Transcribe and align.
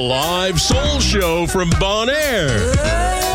live 0.00 0.60
soul 0.60 0.98
show 1.00 1.46
from 1.46 1.70
Bon 1.78 2.08
Air. 2.08 3.29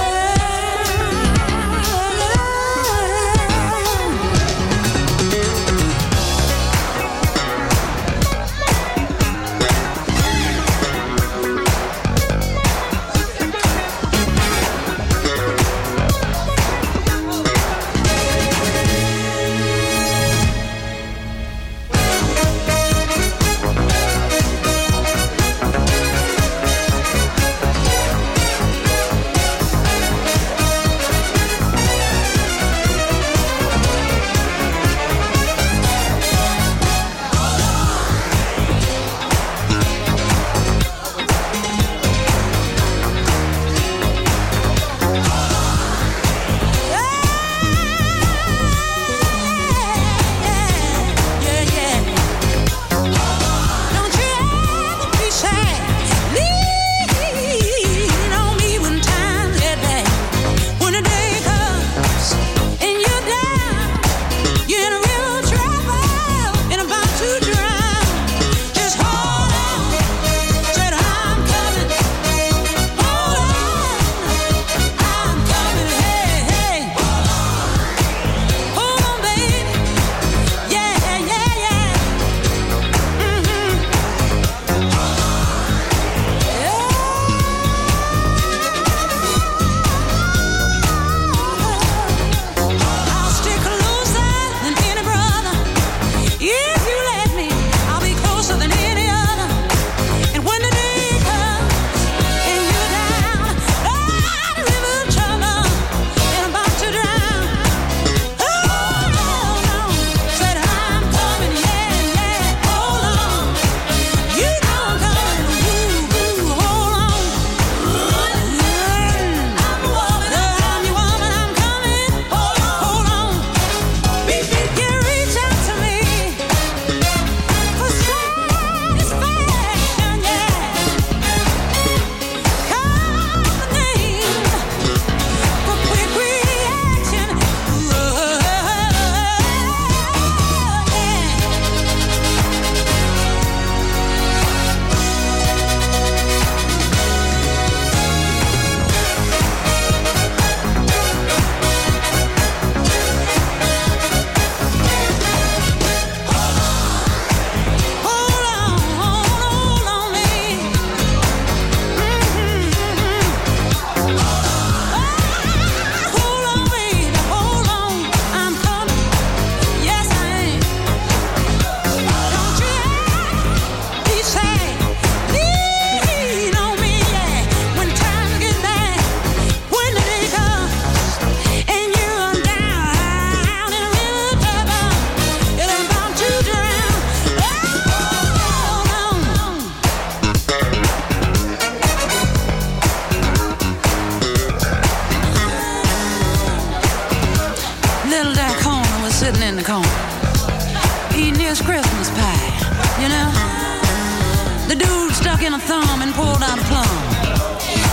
and 206.05 206.13
pulled 206.13 206.43
out 206.43 206.59
a 206.59 206.63
plum 206.65 206.85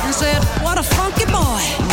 and 0.05 0.15
said, 0.15 0.45
What 0.62 0.78
a 0.78 0.83
funky 0.83 1.25
boy. 1.25 1.92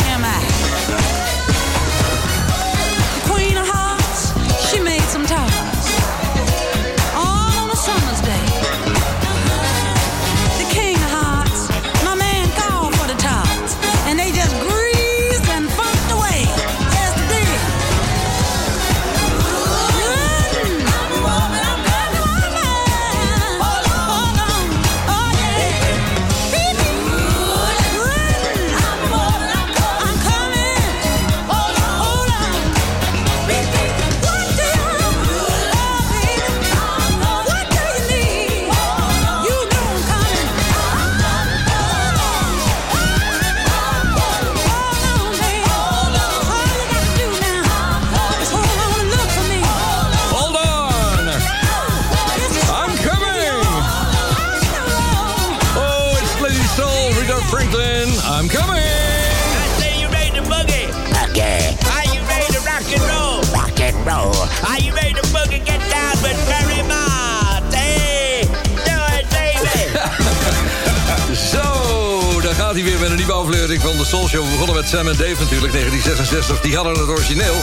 aflevering 73.40 73.82
van 73.82 73.96
de 73.96 74.04
Soul 74.04 74.28
Show. 74.28 74.44
We 74.44 74.50
begonnen 74.50 74.74
met 74.74 74.88
Sam 74.88 75.08
en 75.08 75.16
Dave 75.16 75.42
natuurlijk, 75.42 75.72
1966. 75.72 76.60
Die 76.60 76.74
hadden 76.74 76.98
het 76.98 77.08
origineel. 77.08 77.54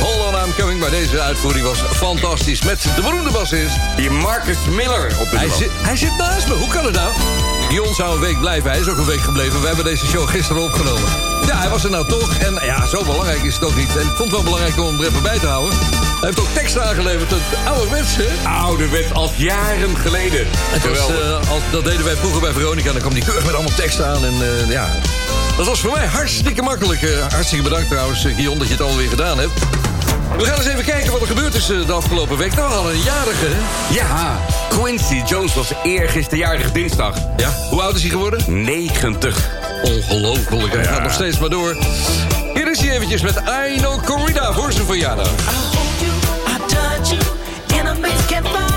Hold 0.00 0.34
on, 0.58 0.68
I'm. 0.70 0.78
Maar 0.78 0.90
deze 0.90 1.20
uitvoering 1.20 1.66
was 1.66 1.78
fantastisch. 1.78 2.62
Met 2.62 2.82
de 2.96 3.02
beroemde 3.02 3.30
bassist. 3.30 3.76
Die 3.96 4.10
Marcus 4.10 4.56
Miller 4.70 5.16
op 5.20 5.30
de 5.30 5.36
hij 5.36 5.48
zit, 5.48 5.70
hij 5.72 5.96
zit 5.96 6.16
naast 6.16 6.48
me. 6.48 6.54
Hoe 6.54 6.68
kan 6.68 6.84
het 6.84 6.94
nou? 6.94 7.12
Dion 7.68 7.94
zou 7.94 8.14
een 8.14 8.20
week 8.20 8.38
blijven. 8.38 8.70
Hij 8.70 8.80
is 8.80 8.88
ook 8.88 8.98
een 8.98 9.04
week 9.04 9.20
gebleven. 9.20 9.60
We 9.60 9.66
hebben 9.66 9.84
deze 9.84 10.06
show 10.06 10.28
gisteren 10.28 10.62
opgenomen. 10.62 11.10
Ja, 11.46 11.58
hij 11.58 11.68
was 11.68 11.84
er 11.84 11.90
nou 11.90 12.08
toch. 12.08 12.34
En 12.34 12.54
ja, 12.62 12.86
zo 12.86 13.04
belangrijk 13.04 13.42
is 13.42 13.54
het 13.54 13.64
ook 13.64 13.76
niet. 13.76 13.96
En 13.96 14.06
ik 14.06 14.16
vond 14.16 14.18
het 14.18 14.30
wel 14.30 14.42
belangrijk 14.42 14.80
om 14.80 15.00
er 15.00 15.06
even 15.06 15.22
bij 15.22 15.38
te 15.38 15.46
houden. 15.46 15.78
Hij 16.20 16.32
heeft 16.32 16.40
ook 16.40 16.54
tekst 16.54 16.78
aangeleverd. 16.78 17.32
Ouderwets, 17.66 18.16
hè? 18.16 18.48
Ouderwets, 18.48 19.12
als 19.12 19.30
jaren 19.36 19.96
geleden. 19.96 20.46
Het 20.50 20.88
was, 20.88 21.10
uh, 21.10 21.50
als, 21.50 21.62
dat 21.70 21.84
deden 21.84 22.04
wij 22.04 22.16
vroeger 22.16 22.40
bij 22.40 22.52
Veronica. 22.52 22.92
Dan 22.92 23.00
kwam 23.00 23.14
die 23.14 23.24
keurig 23.24 23.44
met 23.44 23.54
allemaal 23.54 23.74
teksten 23.76 24.06
aan. 24.06 24.24
En 24.24 24.34
uh, 24.34 24.70
ja, 24.70 24.88
dat 25.56 25.66
was 25.66 25.80
voor 25.80 25.92
mij 25.92 26.06
hartstikke 26.06 26.62
makkelijk. 26.62 27.02
Uh, 27.02 27.26
hartstikke 27.32 27.64
bedankt 27.64 27.88
trouwens, 27.88 28.26
Gion, 28.36 28.58
dat 28.58 28.66
je 28.66 28.72
het 28.72 28.82
alweer 28.82 29.08
gedaan 29.08 29.38
hebt. 29.38 29.52
We 30.38 30.44
gaan 30.44 30.56
eens 30.56 30.66
even 30.66 30.84
kijken 30.84 31.12
wat 31.12 31.20
er 31.20 31.26
gebeurd 31.26 31.54
is 31.54 31.66
de 31.66 31.92
afgelopen 31.92 32.36
week. 32.36 32.54
Nou, 32.54 32.68
we 32.68 32.74
hadden 32.74 32.92
een 32.92 33.02
jarige, 33.02 33.46
hè? 33.46 33.94
Ja, 33.94 34.40
Quincy 34.68 35.22
Jones 35.26 35.54
was 35.54 35.72
eergisteren 35.82 36.38
jarige 36.38 36.72
dinsdag. 36.72 37.16
Ja, 37.36 37.50
hoe 37.70 37.82
oud 37.82 37.94
is 37.94 38.00
hij 38.00 38.10
geworden? 38.10 38.62
90. 38.64 39.50
Ongelooflijk, 39.82 40.72
hij 40.72 40.82
ja. 40.82 40.92
gaat 40.92 41.02
nog 41.02 41.12
steeds 41.12 41.38
maar 41.38 41.50
door. 41.50 41.76
Hier 42.54 42.70
is 42.70 42.80
hij 42.80 42.90
eventjes 42.90 43.22
met 43.22 43.44
Aino 43.44 44.00
Corrida 44.04 44.52
voor 44.52 44.72
zijn 44.72 44.86
verjaardag. 44.86 45.28
In 48.04 48.10
a 48.10 48.16
maze 48.16 48.26
can't 48.26 48.46
find 48.48 48.73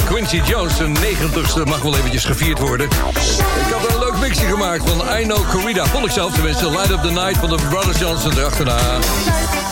Quincy 0.00 0.40
Jones, 0.44 0.76
zijn 0.76 0.96
90ste, 0.96 1.62
mag 1.64 1.82
wel 1.82 1.96
eventjes 1.96 2.24
gevierd 2.24 2.58
worden. 2.58 2.86
Ik 2.86 3.72
had 3.72 3.92
een 3.92 3.98
leuk 3.98 4.18
mixje 4.20 4.46
gemaakt 4.46 4.90
van 4.90 5.18
I 5.20 5.22
Know 5.22 5.50
Corrida. 5.50 5.86
Vond 5.86 6.04
ik 6.04 6.10
zelf 6.10 6.32
tenminste. 6.32 6.70
Light 6.70 6.90
Up 6.90 7.02
The 7.02 7.10
Night 7.10 7.36
van 7.36 7.48
de 7.48 7.58
Brothers 7.68 7.98
Johnson 7.98 8.32
erachterna. 8.32 8.78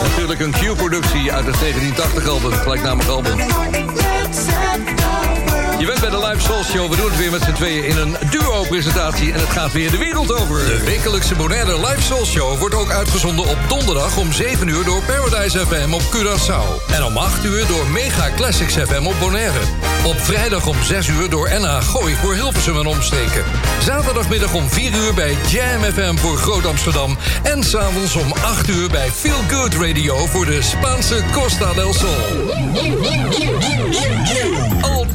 Natuurlijk 0.02 0.40
een 0.40 0.50
Q-productie 0.50 1.32
uit 1.32 1.46
het 1.46 1.56
1980-album, 1.56 2.52
gelijknamig 2.52 3.08
album. 3.08 3.38
Je 5.80 5.86
bent 5.86 6.00
bij 6.00 6.10
de 6.10 6.26
Live 6.26 6.40
Soul 6.40 6.64
Show. 6.64 6.90
We 6.90 6.96
doen 6.96 7.08
het 7.08 7.18
weer 7.18 7.30
met 7.30 7.42
z'n 7.42 7.52
tweeën 7.52 7.84
in 7.84 7.96
een 7.96 8.16
duo-presentatie. 8.30 9.32
En 9.32 9.40
het 9.40 9.48
gaat 9.48 9.72
weer 9.72 9.90
de 9.90 9.98
wereld 9.98 10.32
over. 10.32 10.66
De 10.66 10.84
wekelijkse 10.84 11.34
Bonaire 11.34 11.76
Live 11.76 12.02
Soul 12.02 12.24
Show 12.24 12.58
wordt 12.58 12.74
ook 12.74 12.90
uitgezonden 12.90 13.44
op 13.44 13.58
donderdag 13.68 14.16
om 14.16 14.32
7 14.32 14.68
uur 14.68 14.84
door 14.84 15.02
Paradise 15.02 15.58
FM 15.66 15.92
op 15.92 16.02
Curaçao. 16.02 16.92
En 16.94 17.04
om 17.04 17.16
8 17.16 17.44
uur 17.44 17.66
door 17.66 17.86
Mega 17.86 18.30
Classics 18.36 18.74
FM 18.74 19.06
op 19.06 19.14
Bonaire. 19.20 19.60
Op 20.04 20.20
vrijdag 20.20 20.66
om 20.66 20.76
6 20.82 21.08
uur 21.08 21.30
door 21.30 21.50
NA 21.60 21.80
Gooi 21.80 22.14
voor 22.14 22.34
Hilversum 22.34 22.78
en 22.78 22.86
omstreken. 22.86 23.44
Zaterdagmiddag 23.82 24.54
om 24.54 24.68
4 24.68 24.94
uur 24.94 25.14
bij 25.14 25.36
Jam 25.48 25.82
FM 25.82 26.16
voor 26.16 26.36
Groot 26.36 26.66
Amsterdam. 26.66 27.16
En 27.42 27.62
s'avonds 27.62 28.16
om 28.16 28.32
8 28.32 28.68
uur 28.68 28.88
bij 28.88 29.10
Feel 29.10 29.40
Good 29.48 29.74
Radio 29.74 30.26
voor 30.26 30.46
de 30.46 30.62
Spaanse 30.62 31.20
Costa 31.32 31.72
del 31.72 31.94
Sol. 31.94 32.68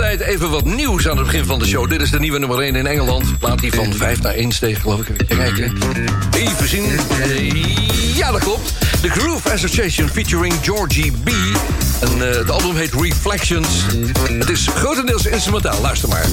Even 0.06 0.50
wat 0.50 0.66
nieuws 0.66 1.10
aan 1.10 1.18
het 1.18 1.26
begin 1.26 1.46
van 1.46 1.60
de 1.60 1.66
show. 1.66 1.90
Dit 1.90 2.02
is 2.02 2.12
de 2.12 2.20
nieuwe 2.20 2.40
nummer 2.40 2.60
1 2.60 2.76
in 2.76 2.88
Engeland. 2.88 3.40
Plaat 3.40 3.60
die 3.60 3.74
van 3.74 3.94
5 3.94 4.22
naar 4.22 4.34
1 4.34 4.52
steeg, 4.52 4.82
geloof 4.82 5.00
ik. 5.00 5.22
Even 5.22 5.38
kijken. 5.38 5.78
Even 6.38 6.68
zien. 6.68 6.86
Eh, 7.22 8.16
ja, 8.16 8.32
dat 8.32 8.42
klopt. 8.42 8.74
The 9.02 9.10
Groove 9.10 9.52
Association 9.52 10.10
featuring 10.10 10.54
Georgie 10.62 11.12
B. 11.12 11.30
En 12.02 12.18
uh, 12.18 12.36
het 12.36 12.52
album 12.52 12.76
heet 12.76 12.94
Reflections. 12.94 13.86
Het 14.38 14.50
is 14.50 14.68
grotendeels 14.68 15.26
instrumentaal. 15.26 15.82
Luister 15.82 16.10
maar. 16.10 16.26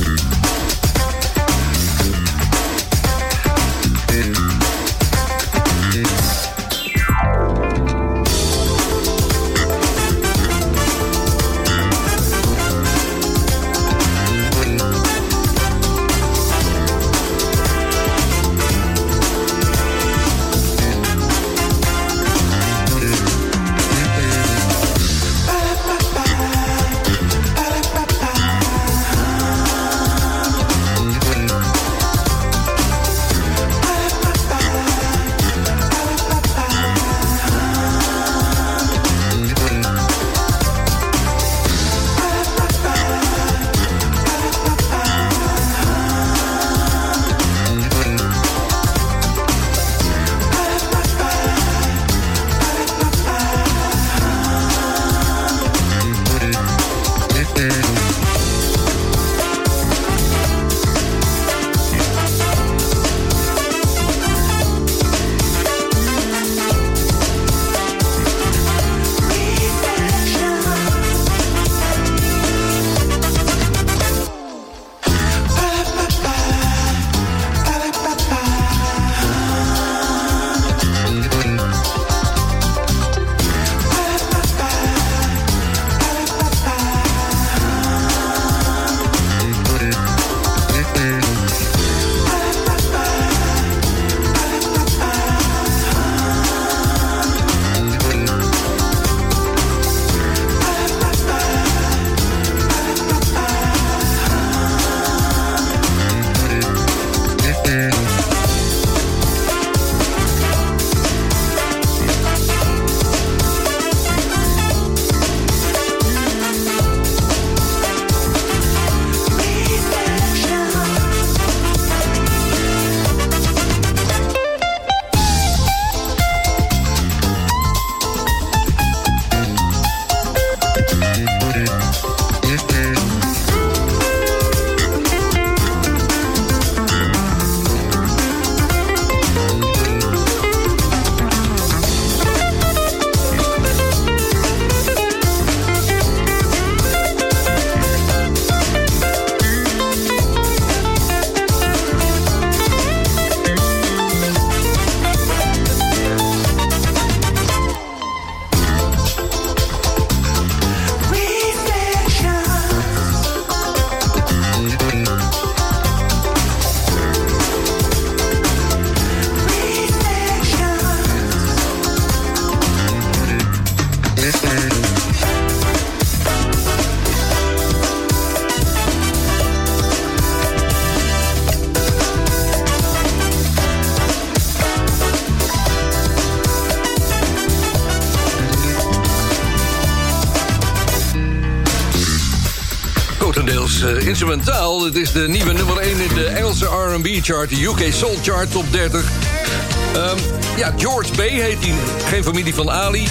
Het 194.93 195.01
is 195.01 195.13
de 195.13 195.29
nieuwe 195.29 195.53
nummer 195.53 195.77
1 195.77 196.01
in 196.01 196.15
de 196.15 196.25
Engelse 196.25 196.65
R&B 196.65 197.07
chart, 197.23 197.49
de 197.49 197.63
UK 197.63 197.93
Soul 197.93 198.19
Chart 198.23 198.51
Top 198.51 198.65
30. 198.73 199.01
Um, 199.01 200.03
ehm, 200.03 200.19
ja, 200.57 200.75
George 200.77 201.13
B. 201.13 201.19
heet 201.19 201.57
hij. 201.61 201.75
Geen 202.09 202.25
familie 202.25 202.55
van 202.55 202.71
Ali. 202.71 203.09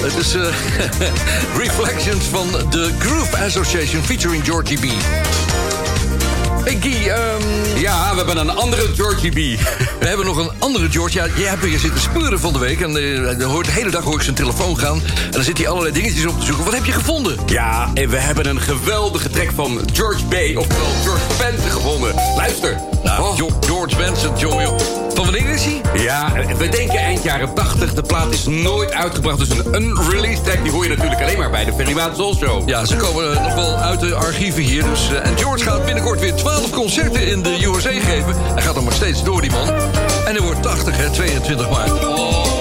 Het 0.00 0.16
is 0.16 0.34
uh, 0.34 0.46
Reflections 1.64 2.24
van 2.24 2.46
de 2.70 2.90
Groove 2.98 3.36
Association 3.36 4.02
featuring 4.02 4.44
Georgie 4.44 4.78
B. 4.78 4.84
Hey 6.64 6.78
Guy, 6.80 7.08
um... 7.08 7.78
Ja, 7.80 8.10
we 8.10 8.16
hebben 8.16 8.36
een 8.36 8.50
andere 8.50 8.94
Georgie 8.94 9.30
B. 9.30 9.60
We 10.00 10.06
hebben 10.06 10.26
nog 10.26 10.36
een 10.36 10.50
andere 10.58 10.90
George. 10.90 11.18
Ja, 11.18 11.26
jij 11.36 11.48
hebt 11.48 11.62
weer 11.62 11.78
zitten 11.78 12.00
spuren 12.00 12.40
van 12.40 12.52
de 12.52 12.58
week. 12.58 12.80
En 12.80 12.88
uh, 12.90 12.94
de, 12.94 13.36
de 13.36 13.70
hele 13.70 13.90
dag 13.90 14.04
hoor 14.04 14.14
ik 14.14 14.22
zijn 14.22 14.34
telefoon 14.34 14.78
gaan. 14.78 15.00
En 15.24 15.30
dan 15.30 15.42
zit 15.42 15.58
hij 15.58 15.68
allerlei 15.68 15.94
dingetjes 15.94 16.26
op 16.26 16.38
te 16.38 16.46
zoeken. 16.46 16.64
Wat 16.64 16.74
heb 16.74 16.84
je 16.84 16.92
gevonden? 16.92 17.36
Ja, 17.46 17.90
en 17.94 18.08
we 18.08 18.16
hebben 18.16 18.46
een 18.46 18.60
geweldige 18.60 19.30
track 19.30 19.50
van 19.54 19.80
George 19.92 20.24
B. 20.24 20.58
Oftewel 20.58 20.90
George 21.02 21.36
Benson 21.38 21.70
gevonden. 21.70 22.14
Luister. 22.36 22.80
Nou, 23.02 23.42
oh. 23.42 23.50
George 23.60 23.96
Benson, 23.96 24.38
jongen. 24.38 24.99
Van 25.20 25.32
wanneer 25.32 25.50
is 25.50 25.64
hij? 25.64 25.80
Ja, 25.94 26.32
we 26.58 26.68
denken 26.68 26.98
eind 26.98 27.22
jaren 27.22 27.54
80. 27.54 27.94
De 27.94 28.02
plaat 28.02 28.32
is 28.32 28.46
nooit 28.46 28.92
uitgebracht, 28.92 29.38
dus 29.38 29.48
een 29.50 29.74
unreleased 29.74 30.44
track... 30.44 30.62
die 30.62 30.72
hoor 30.72 30.82
je 30.82 30.88
natuurlijk 30.88 31.20
alleen 31.20 31.38
maar 31.38 31.50
bij 31.50 31.64
de 31.64 31.72
Ferry 31.72 31.92
Maat 31.92 32.16
Soul 32.16 32.34
Show. 32.34 32.68
Ja, 32.68 32.84
ze 32.84 32.96
komen 32.96 33.42
nog 33.42 33.54
wel 33.54 33.76
uit 33.76 34.00
de 34.00 34.14
archieven 34.14 34.62
hier. 34.62 34.84
Dus, 34.84 35.10
uh, 35.10 35.26
en 35.26 35.38
George 35.38 35.64
gaat 35.64 35.84
binnenkort 35.84 36.20
weer 36.20 36.34
12 36.34 36.70
concerten 36.70 37.26
in 37.26 37.42
de 37.42 37.66
USA 37.66 37.90
geven. 37.90 38.34
Hij 38.36 38.62
gaat 38.62 38.74
nog 38.74 38.84
maar 38.84 38.92
steeds 38.92 39.24
door, 39.24 39.40
die 39.40 39.50
man. 39.50 39.68
En 39.68 40.32
hij 40.32 40.40
wordt 40.40 40.62
80, 40.62 40.96
hè, 40.96 41.10
22 41.10 41.70
maart. 41.70 42.06
Oh, 42.06 42.59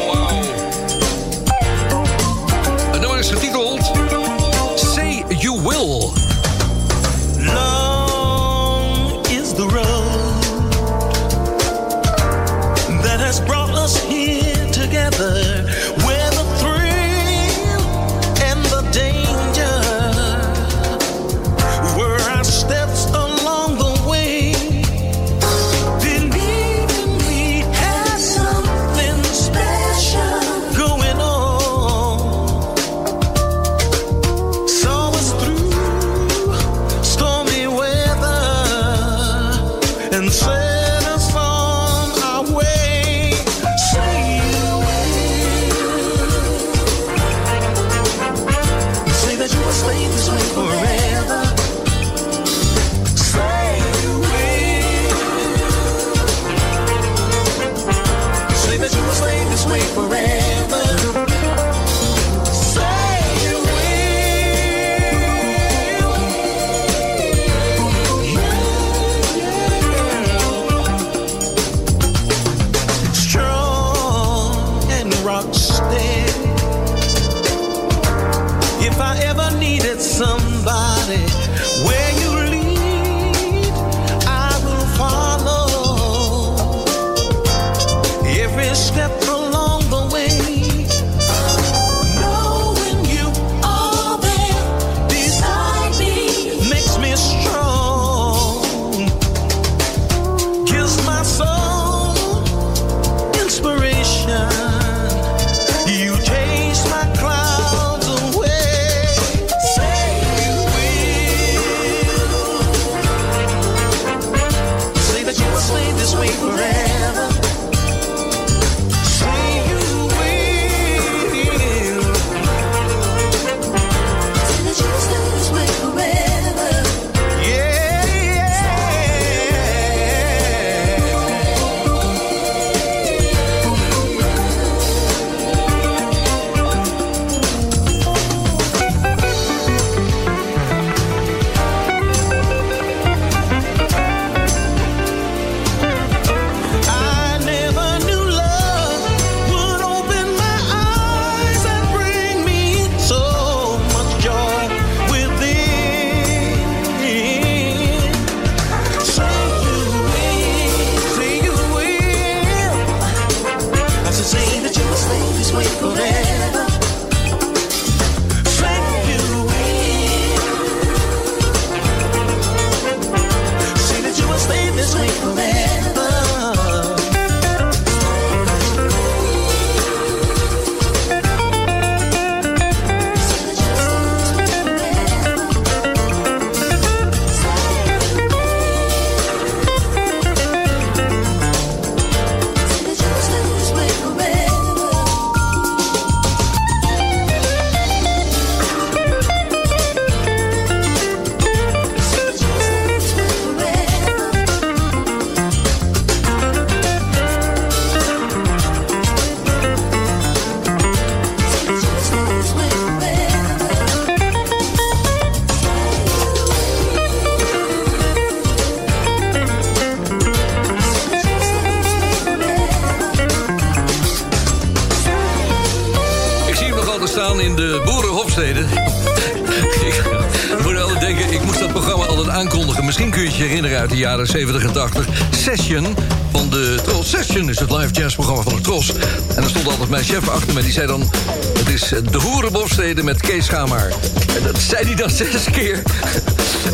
70 234.29 234.63
en 234.63 234.72
80. 234.72 235.07
Session 235.29 235.96
van 236.31 236.50
de 236.50 236.79
Tros. 236.83 237.09
Session 237.09 237.50
is 237.50 237.59
het 237.59 237.72
live 237.72 237.92
jazzprogramma 237.92 238.44
van 238.44 238.55
de 238.55 238.61
Tros. 238.61 238.92
En 239.35 239.44
er 239.44 239.50
stond 239.50 239.68
altijd 239.68 239.89
mijn 239.89 240.03
chef 240.03 240.29
achter 240.29 240.53
me. 240.53 240.61
Die 240.61 240.72
zei 240.72 240.87
dan, 240.87 241.09
het 241.57 241.70
is 241.70 241.89
de 241.89 242.20
boerenhofsteden 242.24 243.05
met 243.05 243.22
Kees 243.22 243.46
Schamaar. 243.46 243.92
En 244.35 244.44
dat 244.44 244.59
zei 244.59 244.85
hij 244.85 244.96
dan 244.96 245.09
zes 245.20 245.44
keer. 245.51 245.81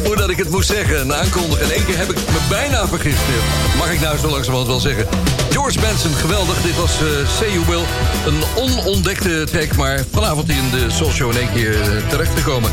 Voordat 0.04 0.30
ik 0.30 0.38
het 0.38 0.50
moest 0.50 0.70
zeggen 0.70 1.00
en 1.00 1.16
aankondigen. 1.16 1.66
En 1.66 1.72
één 1.72 1.86
keer 1.86 1.98
heb 1.98 2.12
ik 2.12 2.16
me 2.16 2.40
bijna 2.50 2.88
vergist. 2.88 3.22
Mag 3.78 3.92
ik 3.92 4.02
nou 4.02 4.18
zo 4.18 4.30
langzamerhand 4.30 4.68
wel 4.68 4.80
zeggen. 4.80 5.08
George 5.50 5.80
Benson, 5.80 6.14
geweldig. 6.14 6.62
Dit 6.62 6.76
was 6.76 6.92
uh, 7.02 7.08
Say 7.40 7.52
You 7.52 7.66
Will. 7.68 7.84
Een 8.26 8.44
onontdekte 8.56 9.48
track, 9.52 9.76
maar 9.76 10.04
vanavond 10.12 10.50
in 10.50 10.70
de 10.72 10.86
Soul 10.92 11.12
Show 11.12 11.32
in 11.32 11.38
één 11.38 11.54
keer 11.54 11.72
uh, 11.72 12.10
terecht 12.10 12.36
te 12.36 12.44
komen. 12.44 12.72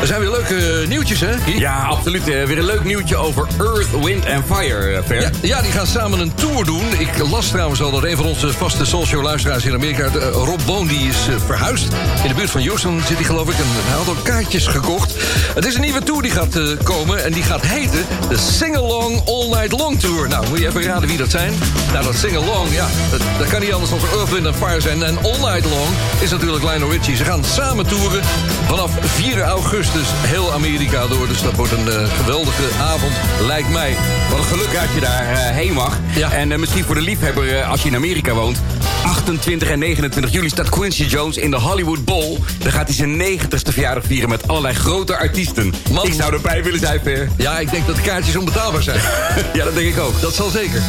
Er 0.00 0.06
zijn 0.06 0.20
weer 0.20 0.30
leuke 0.30 0.84
nieuwtjes, 0.88 1.20
hè? 1.20 1.30
Ja, 1.46 1.82
absoluut. 1.82 2.28
Eh, 2.28 2.44
weer 2.44 2.58
een 2.58 2.64
leuk 2.64 2.84
nieuwtje 2.84 3.16
over 3.16 3.46
Earth, 3.58 4.04
Wind 4.04 4.24
and 4.26 4.44
Fire, 4.56 5.02
eh. 5.08 5.20
Ja, 5.20 5.30
ja, 5.42 5.62
die 5.62 5.70
gaan 5.72 5.86
samen 5.86 6.20
een 6.20 6.34
tour 6.34 6.64
doen. 6.64 6.84
Ik 6.98 7.08
las 7.30 7.48
trouwens 7.48 7.82
al 7.82 7.90
dat 7.90 8.04
een 8.04 8.16
van 8.16 8.24
onze 8.26 8.52
vaste 8.52 8.84
soulshow 8.86 9.22
luisteraars 9.22 9.64
in 9.64 9.72
Amerika... 9.74 10.04
eh, 10.04 10.30
Rob 10.32 10.60
Boon, 10.66 10.86
die 10.86 11.08
is 11.08 11.16
eh, 11.28 11.34
verhuisd. 11.46 11.84
In 12.22 12.28
de 12.28 12.34
buurt 12.34 12.50
van 12.50 12.66
Houston 12.66 13.00
zit 13.06 13.16
hij 13.16 13.24
geloof 13.24 13.48
ik. 13.48 13.54
En 13.58 13.64
hij 13.66 13.96
had 13.96 14.08
ook 14.08 14.24
kaartjes 14.24 14.66
gekocht. 14.66 15.14
Het 15.54 15.66
is 15.66 15.74
een 15.74 15.80
nieuwe 15.80 16.02
tour 16.02 16.22
die 16.22 16.30
gaat 16.30 16.56
eh, 16.56 16.62
komen. 16.82 17.24
En 17.24 17.32
die 17.32 17.42
gaat 17.42 17.66
heten 17.66 18.06
de 18.28 18.36
Sing-Along 18.38 19.22
All 19.28 19.48
Night 19.48 19.72
Long 19.72 20.00
Tour. 20.00 20.28
Nou, 20.28 20.48
moet 20.48 20.58
je 20.58 20.66
even 20.66 20.82
raden 20.82 21.08
wie 21.08 21.18
dat 21.18 21.30
zijn? 21.30 21.52
Nou, 21.92 22.04
dat 22.04 22.14
Sing-Along, 22.14 22.72
ja, 22.72 22.86
dat, 23.10 23.20
dat 23.38 23.48
kan 23.48 23.60
niet 23.60 23.72
anders 23.72 23.90
dan 23.90 23.98
Earth, 24.14 24.30
Wind 24.30 24.46
and 24.46 24.56
Fire 24.56 24.80
zijn. 24.80 25.02
En 25.02 25.16
All 25.18 25.52
Night 25.52 25.64
Long 25.64 25.88
is 26.20 26.30
natuurlijk 26.30 26.64
Lionel 26.64 26.90
Richie. 26.90 27.16
Ze 27.16 27.24
gaan 27.24 27.44
samen 27.44 27.86
toeren 27.86 28.20
vanaf 28.66 28.90
4 29.00 29.40
augustus 29.40 29.88
heel 29.98 30.52
Amerika 30.52 31.06
door. 31.06 31.28
Dus 31.28 31.42
dat 31.42 31.54
wordt 31.54 31.72
een 31.72 31.88
eh, 31.88 32.16
geweldige 32.16 32.62
avond, 32.80 33.12
lijkt 33.40 33.70
mij. 33.70 33.96
Wat 34.30 34.38
een 34.38 34.44
geluk 34.44 34.72
dat 34.72 34.94
je 34.94 35.00
daar 35.00 35.30
eh, 35.30 35.38
heen 35.38 35.72
mag. 35.72 35.98
Ja. 36.14 36.32
En 36.32 36.52
eh, 36.52 36.58
misschien 36.58 36.84
voor 36.84 36.94
de 36.94 37.00
liefhebber, 37.00 37.64
als 37.64 37.82
je 37.82 37.88
in 37.88 37.94
Amerika 37.94 38.32
woont... 38.32 38.58
28 39.04 39.68
en 39.68 39.78
29 39.78 40.32
juli 40.32 40.48
staat 40.48 40.68
Quincy 40.68 41.04
Jones 41.04 41.36
in 41.36 41.50
de 41.50 41.56
Hollywood 41.56 42.04
Bowl. 42.04 42.38
Dan 42.58 42.72
gaat 42.72 42.86
hij 42.86 42.96
zijn 42.96 43.22
90ste 43.22 43.72
verjaardag 43.72 44.04
vieren 44.04 44.28
met 44.28 44.48
allerlei 44.48 44.74
grote 44.74 45.16
artiesten. 45.16 45.74
Man. 45.92 46.06
Ik 46.06 46.12
zou 46.12 46.34
erbij 46.34 46.62
willen 46.62 46.78
zijn, 46.78 47.00
Fer. 47.00 47.28
Ja, 47.36 47.58
ik 47.58 47.70
denk 47.70 47.86
dat 47.86 47.96
de 47.96 48.02
kaartjes 48.02 48.36
onbetaalbaar 48.36 48.82
zijn. 48.82 49.00
ja, 49.54 49.64
dat 49.64 49.74
denk 49.74 49.94
ik 49.94 49.98
ook. 49.98 50.20
Dat 50.20 50.34
zal 50.34 50.50
zeker. 50.50 50.82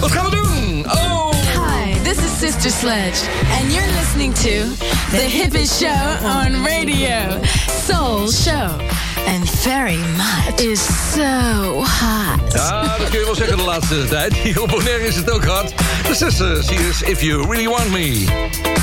Wat 0.00 0.10
gaan 0.10 0.24
we 0.24 0.30
doen? 0.30 0.84
Oh! 0.86 1.32
Hi, 1.54 1.94
this 2.02 2.18
is 2.18 2.38
Sister 2.38 2.70
Sledge, 2.70 3.26
and 3.58 3.72
you're 3.72 3.92
listening 4.00 4.34
to 4.34 4.84
the 5.10 5.22
hippest 5.22 5.80
show 5.80 6.24
on 6.24 6.64
radio, 6.64 7.40
Soul 7.88 8.28
Show. 8.30 8.70
And 9.26 9.48
very 9.50 9.96
much 9.96 10.60
is 10.60 10.80
so 11.12 11.82
hot. 11.82 12.52
Ja, 12.52 12.96
dat 12.98 13.08
kun 13.10 13.18
je 13.18 13.24
wel 13.24 13.34
zeggen 13.34 13.56
de 13.56 13.62
laatste 13.62 14.04
tijd. 14.08 14.34
Hier 14.44 14.62
op 14.62 14.68
Bonaire 14.68 15.06
is 15.06 15.16
het 15.16 15.30
ook 15.30 15.44
hard. 15.44 15.72
De 16.06 16.14
Sisters, 16.14 16.68
hier 16.68 16.88
is 16.88 17.02
If 17.02 17.20
You 17.20 17.46
Really 17.50 17.68
Want 17.68 17.90
Me. 17.90 18.73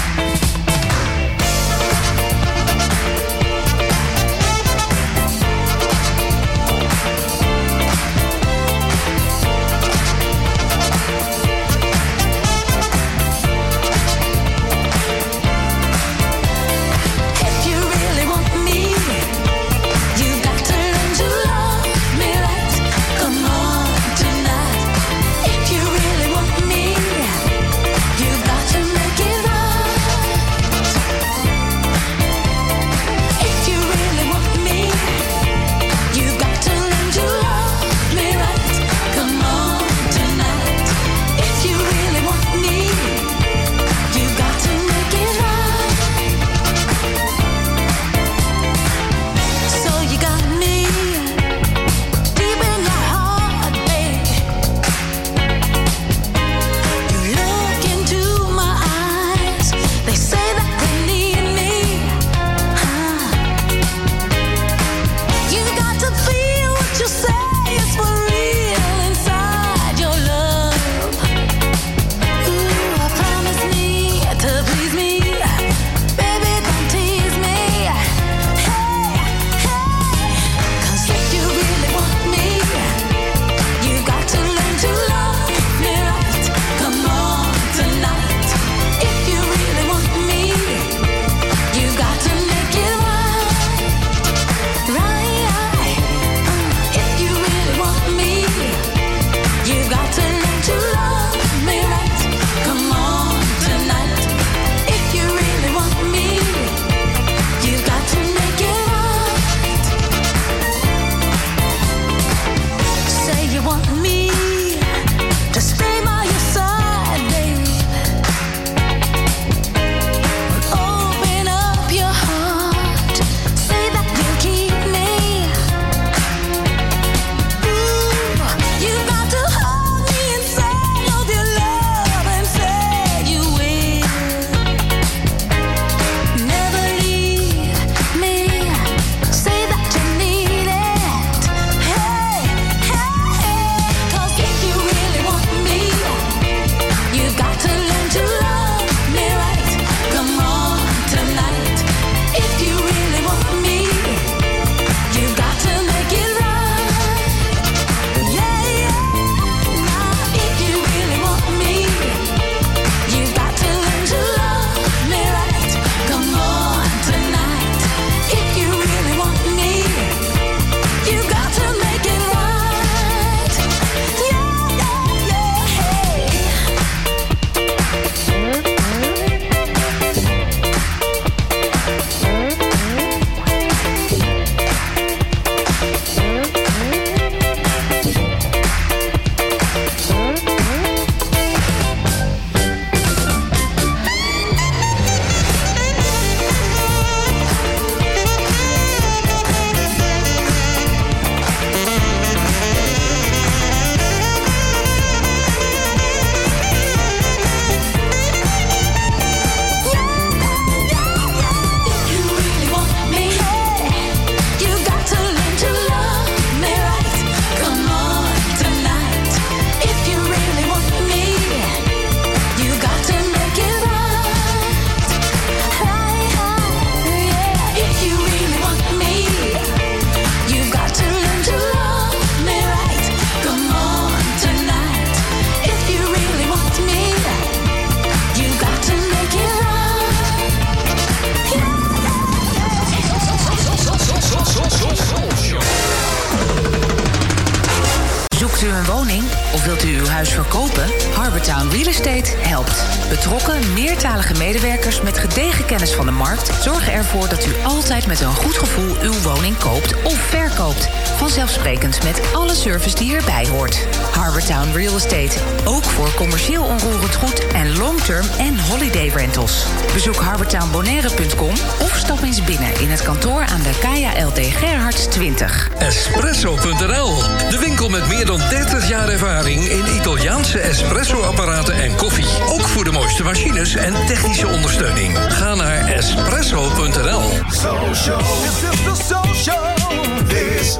Kennis 255.71 255.93
van 255.93 256.05
de 256.05 256.11
markt... 256.11 256.63
zorgen 256.63 256.93
ervoor 256.93 257.29
dat 257.29 257.45
u 257.45 257.51
altijd 257.63 258.07
met 258.07 258.21
een 258.21 258.35
goed 258.35 258.57
gevoel 258.57 258.95
uw 259.01 259.21
woning 259.23 259.57
koopt 259.57 260.03
of 260.03 260.19
verkoopt. 260.19 260.89
Vanzelfsprekend 261.15 262.03
met 262.03 262.21
alle 262.33 262.55
service 262.55 262.95
die 262.95 263.15
erbij 263.15 263.47
hoort. 263.47 263.87
Harbortown 264.11 264.71
Real 264.73 264.95
Estate. 264.95 265.39
Ook 265.65 265.83
voor 265.83 266.13
commercieel 266.13 266.63
onroerend 266.63 267.15
goed 267.15 267.47
en 267.47 267.77
long-term 267.77 268.25
en 268.37 268.59
holiday 268.59 269.07
rentals. 269.07 269.65
Bezoek 269.93 270.15
harbortownbonaire.com 270.15 271.53
of 271.81 271.95
stap 271.97 272.21
eens 272.21 272.43
binnen 272.43 272.79
in 272.79 272.89
het 272.89 273.03
kantoor 273.03 273.41
aan 273.41 273.61
de 273.61 273.77
Kaya 273.79 274.25
LT 274.25 274.39
Gerhards 274.39 275.05
20. 275.05 275.69
Espresso.nl, 275.77 277.15
de 277.49 277.57
winkel 277.59 277.89
met 277.89 278.07
meer 278.07 278.25
dan 278.25 278.39
30 278.49 278.87
jaar 278.89 279.09
ervaring 279.09 279.63
in 279.63 279.95
Italiaanse 279.95 280.59
espresso-apparaten 280.59 281.75
en 281.75 281.95
koffie. 281.95 282.27
Ook 282.47 282.67
voor 282.67 282.83
de 282.83 282.91
mooiste 282.91 283.23
machines 283.23 283.75
en 283.75 283.93
technische 284.05 284.47
ondersteuning. 284.47 285.17
Ga 285.17 285.55
naar 285.63 285.87
espresso.nl. 285.87 287.21
Social. 287.49 288.19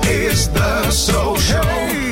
Is 0.10 0.48
social. 0.90 2.11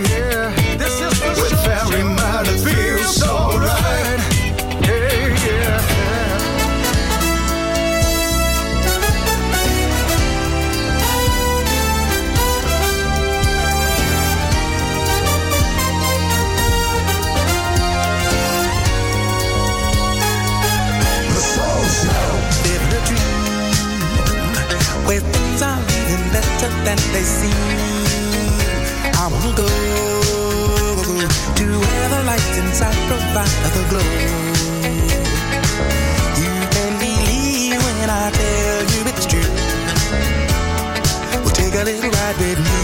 Than 26.89 27.13
they 27.13 27.23
seem. 27.23 27.53
I 29.21 29.25
wanna 29.33 29.53
go 29.63 29.69
to 31.59 31.65
where 31.81 32.09
the 32.13 32.21
light 32.29 32.49
inside 32.61 32.97
provide 33.09 33.57
the 33.75 33.83
glow. 33.91 34.09
You 36.41 36.53
can 36.73 36.91
believe 37.03 37.79
when 37.85 38.09
I 38.09 38.25
tell 38.39 38.81
you 38.93 39.01
it's 39.11 39.25
true. 39.31 39.51
Well, 41.43 41.53
take 41.61 41.75
a 41.81 41.83
little 41.89 42.09
ride 42.17 42.37
with 42.41 42.59
me, 42.67 42.79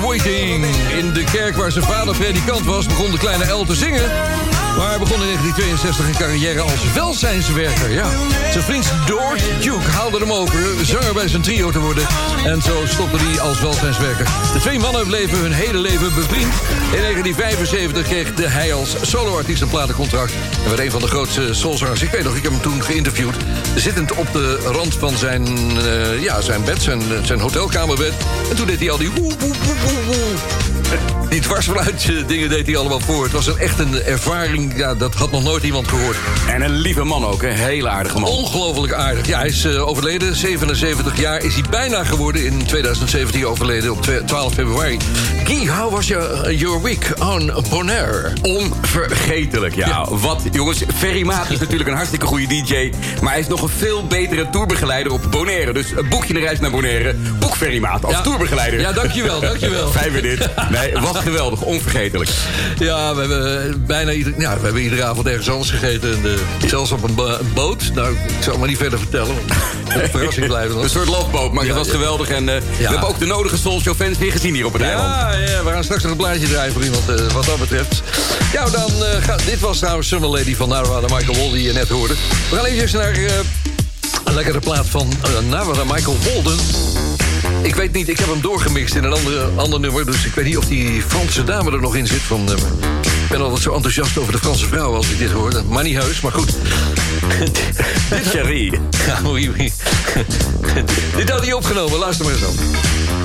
Waiting. 0.00 0.64
In 0.98 1.12
de 1.12 1.24
kerk 1.24 1.56
waar 1.56 1.72
zijn 1.72 1.84
vader 1.84 2.16
predikant 2.16 2.64
was, 2.64 2.86
begon 2.86 3.10
de 3.10 3.18
kleine 3.18 3.44
El 3.44 3.64
te 3.64 3.74
zingen. 3.74 4.10
Maar 4.76 4.88
hij 4.88 4.98
begon 4.98 5.20
in 5.20 5.26
1962 5.26 6.06
een 6.06 6.16
carrière 6.16 6.60
als 6.60 6.92
welzijnswerker. 6.92 7.90
Ja. 7.90 8.08
Zijn 8.52 8.64
vriend 8.64 8.92
George 9.06 9.58
Duke 9.60 9.90
haalde 9.90 10.18
hem 10.18 10.32
over 10.32 10.86
zanger 10.86 11.12
bij 11.12 11.28
zijn 11.28 11.42
trio 11.42 11.70
te 11.70 11.80
worden. 11.80 12.06
En 12.44 12.62
zo 12.62 12.86
stopte 12.86 13.16
hij 13.18 13.40
als 13.40 13.60
welzijnswerker. 13.60 14.24
De 14.52 14.58
twee 14.60 14.78
mannen 14.78 15.06
bleven 15.06 15.38
hun 15.38 15.52
hele 15.52 15.78
leven 15.78 16.14
bevriend. 16.14 16.52
In 16.92 17.00
1975 17.00 18.02
kreeg 18.02 18.34
de 18.34 18.48
hij 18.48 18.74
als 18.74 18.96
soloartiest 19.02 19.62
een 19.62 19.68
platencontract. 19.68 20.32
En 20.62 20.68
werd 20.68 20.80
een 20.80 20.90
van 20.90 21.00
de 21.00 21.06
grootste 21.06 21.54
soulzangers. 21.54 22.02
Ik 22.02 22.10
weet 22.10 22.24
nog, 22.24 22.36
ik 22.36 22.42
heb 22.42 22.52
hem 22.52 22.60
toen 22.60 22.82
geïnterviewd. 22.82 23.36
Zittend 23.76 24.12
op 24.12 24.32
de 24.32 24.56
rand 24.56 24.94
van 24.94 25.16
zijn, 25.16 25.46
eh, 25.78 26.22
ja, 26.22 26.40
zijn 26.40 26.64
bed, 26.64 26.82
zijn, 26.82 27.02
zijn 27.22 27.40
hotelkamerbed. 27.40 28.12
En 28.50 28.56
toen 28.56 28.66
deed 28.66 28.80
hij 28.80 28.90
al 28.90 28.98
die 28.98 29.10
woe, 29.10 29.32
woe, 29.38 29.54
woe, 29.64 30.04
woe. 30.06 31.23
Die 31.28 31.40
dwars 31.40 31.66
vanuit 31.66 32.08
eh, 32.08 32.26
dingen 32.26 32.48
deed 32.48 32.66
hij 32.66 32.76
allemaal 32.76 33.00
voor. 33.00 33.22
Het 33.22 33.32
was 33.32 33.46
een, 33.46 33.58
echt 33.58 33.78
een 33.78 34.02
ervaring, 34.02 34.72
ja, 34.76 34.94
dat 34.94 35.14
had 35.14 35.30
nog 35.30 35.42
nooit 35.42 35.62
iemand 35.62 35.88
gehoord. 35.88 36.16
En 36.48 36.62
een 36.62 36.70
lieve 36.76 37.04
man 37.04 37.24
ook, 37.24 37.42
een 37.42 37.50
hele 37.50 37.88
aardige 37.88 38.18
man. 38.18 38.28
Ongelooflijk 38.30 38.92
aardig. 38.92 39.26
Ja, 39.26 39.38
hij 39.38 39.48
is 39.48 39.64
eh, 39.64 39.88
overleden, 39.88 40.36
77 40.36 41.20
jaar 41.20 41.42
is 41.44 41.54
hij 41.54 41.62
bijna 41.70 42.04
geworden. 42.04 42.44
In 42.44 42.64
2017 42.66 43.46
overleden 43.46 43.90
op 43.92 44.02
twe- 44.02 44.22
12 44.26 44.54
februari. 44.54 44.98
Guy, 45.44 45.66
how 45.68 45.92
was 45.92 46.06
your, 46.08 46.52
your 46.54 46.82
week 46.82 47.12
on 47.20 47.52
Bonaire? 47.70 48.32
Onvergetelijk, 48.42 49.74
ja. 49.74 50.06
Wat, 50.10 50.42
jongens, 50.52 50.82
Ferry 50.96 51.22
Maat 51.22 51.50
is 51.50 51.58
natuurlijk 51.58 51.88
een 51.90 51.94
hartstikke 51.96 52.26
goede 52.26 52.46
DJ... 52.46 52.92
maar 53.20 53.30
hij 53.32 53.40
is 53.40 53.46
nog 53.48 53.62
een 53.62 53.68
veel 53.68 54.06
betere 54.06 54.50
tourbegeleider 54.50 55.12
op 55.12 55.20
Bonaire. 55.30 55.72
Dus 55.72 55.86
boek 56.08 56.24
je 56.24 56.34
een 56.34 56.40
reis 56.40 56.60
naar 56.60 56.70
Bonaire, 56.70 57.14
boek 57.38 57.56
Ferry 57.56 57.78
Maat 57.78 58.04
als 58.04 58.14
Ja. 58.14 58.20
tourbegeleider. 58.20 58.80
Ja, 58.80 58.92
dankjewel, 58.92 59.40
dankjewel. 59.40 59.88
Fijn 59.98 60.12
weer 60.12 60.22
dit. 60.22 60.48
Nee, 60.70 60.92
geweldig, 61.22 61.62
onvergetelijk. 61.62 62.30
Ja, 62.78 63.14
we 63.14 63.20
hebben 63.20 63.86
bijna 63.86 64.12
ieder, 64.12 64.34
ja, 64.38 64.56
we 64.56 64.64
hebben 64.64 64.82
iedere 64.82 65.04
avond 65.04 65.26
ergens 65.26 65.50
anders 65.50 65.70
gegeten. 65.70 66.12
En, 66.12 66.24
eh, 66.24 66.68
zelfs 66.68 66.90
op 66.90 67.02
een, 67.02 67.14
boot. 67.54 67.90
Nou, 67.94 68.12
ik 68.12 68.18
zal 68.40 68.50
het 68.50 68.58
maar 68.58 68.68
niet 68.68 68.78
verder 68.78 68.98
vertellen. 68.98 69.34
een 69.88 70.08
verrassing 70.18 70.46
blijven. 70.46 70.82
Een 70.82 70.90
soort 70.90 71.08
loofboot, 71.08 71.52
maar 71.52 71.64
Ja, 71.64 71.68
het 71.68 71.78
was 71.78 71.86
ja. 71.86 71.92
geweldig. 71.92 72.28
En 72.28 72.48
eh, 72.48 72.60
we 72.78 72.86
hebben 72.88 73.08
ook 73.08 73.18
de 73.18 73.26
nodige 73.26 73.56
Soul 73.56 73.80
Show 73.80 73.94
fans 73.94 74.18
weer 74.18 74.32
gezien 74.32 74.54
hier 74.54 74.66
op 74.66 74.72
het 74.72 74.82
eiland. 74.82 75.12
Ja, 75.48 75.64
we 75.64 75.70
gaan 75.70 75.84
straks 75.84 76.02
nog 76.02 76.12
een 76.12 76.18
plaatje 76.18 76.48
draaien 76.48 76.72
voor 76.72 76.84
iemand 76.84 77.08
eh, 77.08 77.32
wat 77.32 77.44
dat 77.44 77.58
betreft. 77.58 78.02
Ja, 78.52 78.70
dan 78.70 78.90
eh, 79.04 79.22
gaat... 79.22 79.44
Dit 79.44 79.60
was 79.60 79.78
trouwens 79.78 80.08
Summer 80.08 80.28
Lady 80.28 80.54
van 80.54 80.68
Narwhal 80.68 81.00
Michael 81.00 81.36
Wall 81.36 81.50
die 81.50 81.62
je 81.62 81.72
net 81.72 81.88
hoorde. 81.88 82.14
We 82.50 82.56
gaan 82.56 82.64
even 82.64 82.98
naar 82.98 83.12
eh, 83.12 83.32
een 84.24 84.34
lekkere 84.34 84.58
plaat 84.58 84.86
van 84.86 85.12
uh, 85.26 85.50
Narwhal 85.50 85.84
Michael 85.84 86.16
Walden. 86.24 86.56
Ik 87.64 87.74
weet 87.74 87.92
niet, 87.92 88.08
ik 88.08 88.18
heb 88.18 88.28
hem 88.28 88.40
doorgemixt 88.40 88.94
in 88.94 89.04
een 89.04 89.12
andere, 89.12 89.48
ander 89.56 89.80
nummer... 89.80 90.06
dus 90.06 90.24
ik 90.24 90.34
weet 90.34 90.44
niet 90.44 90.56
of 90.56 90.64
die 90.64 91.02
Franse 91.02 91.44
dame 91.44 91.72
er 91.72 91.80
nog 91.80 91.96
in 91.96 92.06
zit. 92.06 92.20
Van, 92.20 92.48
eh, 92.48 92.56
ik 93.24 93.28
ben 93.28 93.40
altijd 93.40 93.62
zo 93.62 93.72
enthousiast 93.72 94.18
over 94.18 94.32
de 94.32 94.38
Franse 94.38 94.66
vrouw 94.66 94.94
als 94.94 95.10
ik 95.10 95.18
dit 95.18 95.30
hoor. 95.30 95.62
Maar 95.68 95.84
niet 95.84 95.96
heus, 95.96 96.20
maar 96.20 96.32
goed. 96.32 96.52
Dit. 97.38 97.62
Ja, 99.06 99.20
oei, 99.26 99.48
oei. 99.48 99.72
Dit 101.16 101.30
had 101.30 101.40
hij 101.40 101.52
opgenomen, 101.52 101.98
luister 101.98 102.24
maar 102.24 102.34
eens 102.34 102.44
aan. 102.44 103.23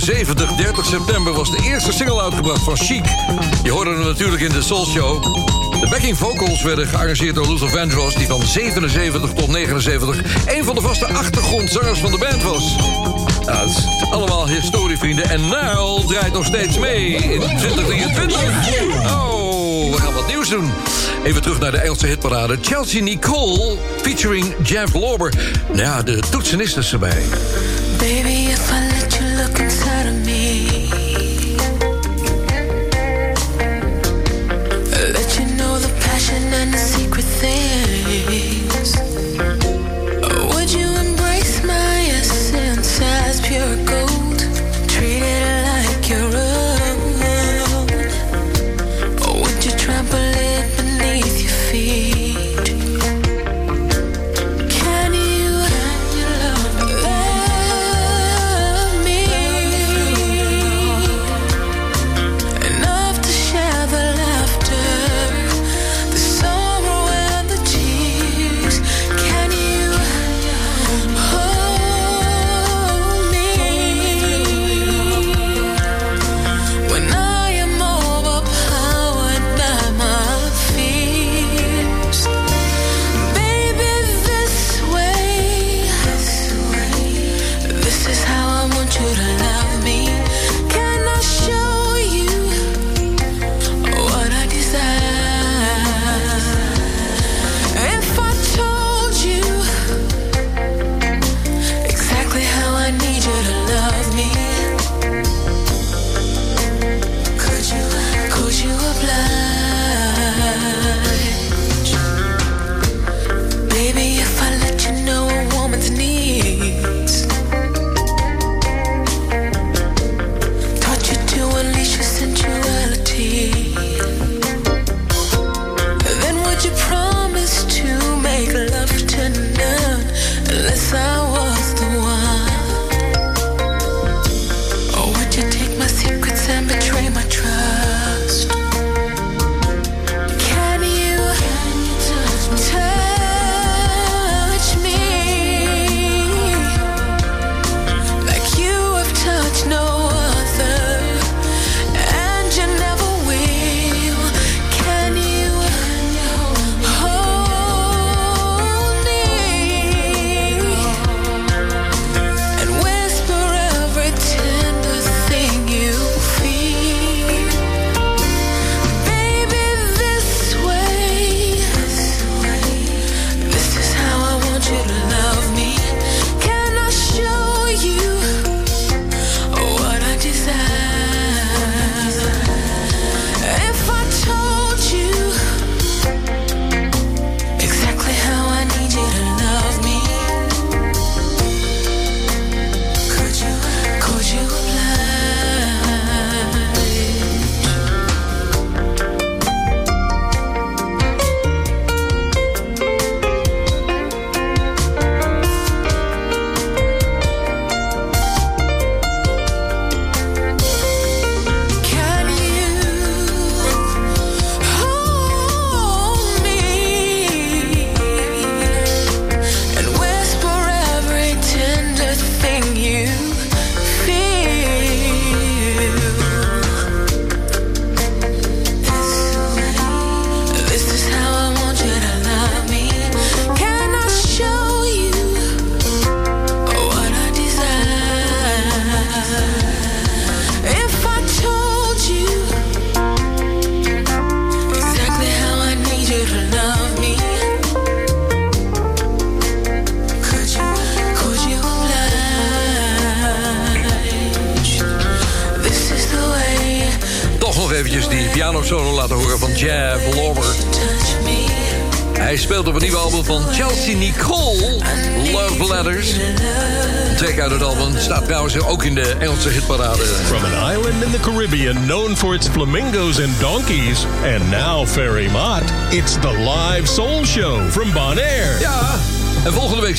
70, 0.00 0.52
30 0.56 0.84
september, 0.86 1.32
was 1.32 1.50
de 1.50 1.62
eerste 1.62 1.92
single 1.92 2.22
uitgebracht 2.22 2.62
van 2.62 2.76
Chic. 2.76 3.04
Je 3.62 3.70
hoorde 3.70 3.90
hem 3.90 4.04
natuurlijk 4.04 4.42
in 4.42 4.50
de 4.50 4.62
Soul 4.62 4.86
Show. 4.86 5.22
De 5.80 5.86
backing 5.90 6.18
vocals 6.18 6.62
werden 6.62 6.86
gearrangeerd 6.86 7.34
door 7.34 7.46
Luther 7.46 7.70
Vandross... 7.70 8.16
die 8.16 8.26
van 8.26 8.42
77 8.42 9.32
tot 9.32 9.48
79 9.48 10.16
een 10.46 10.64
van 10.64 10.74
de 10.74 10.80
vaste 10.80 11.06
achtergrondzangers 11.06 11.98
van 11.98 12.10
de 12.10 12.18
band 12.18 12.42
was. 12.42 12.76
Nou, 13.46 13.68
is 13.68 13.86
allemaal 14.10 14.48
historievrienden 14.48 15.30
en 15.30 15.40
Nile 15.40 16.04
draait 16.06 16.32
nog 16.32 16.44
steeds 16.44 16.78
mee 16.78 17.14
in 17.14 17.40
2023. 17.40 18.42
Oh, 19.12 19.94
we 19.94 20.00
gaan 20.00 20.14
wat 20.14 20.26
nieuws 20.26 20.48
doen. 20.48 20.70
Even 21.24 21.42
terug 21.42 21.60
naar 21.60 21.70
de 21.70 21.78
Engelse 21.78 22.06
hitparade. 22.06 22.58
Chelsea 22.60 23.02
Nicole 23.02 23.76
featuring 24.02 24.54
Jeff 24.62 24.94
Lorber. 24.94 25.32
Nou 25.68 25.80
ja, 25.80 26.02
de 26.02 26.18
toetsenist 26.30 26.76
is 26.76 26.92
erbij. 26.92 27.22
Baby, 27.98 28.28
if 28.28 28.70
I 28.70 28.86
let 28.88 29.17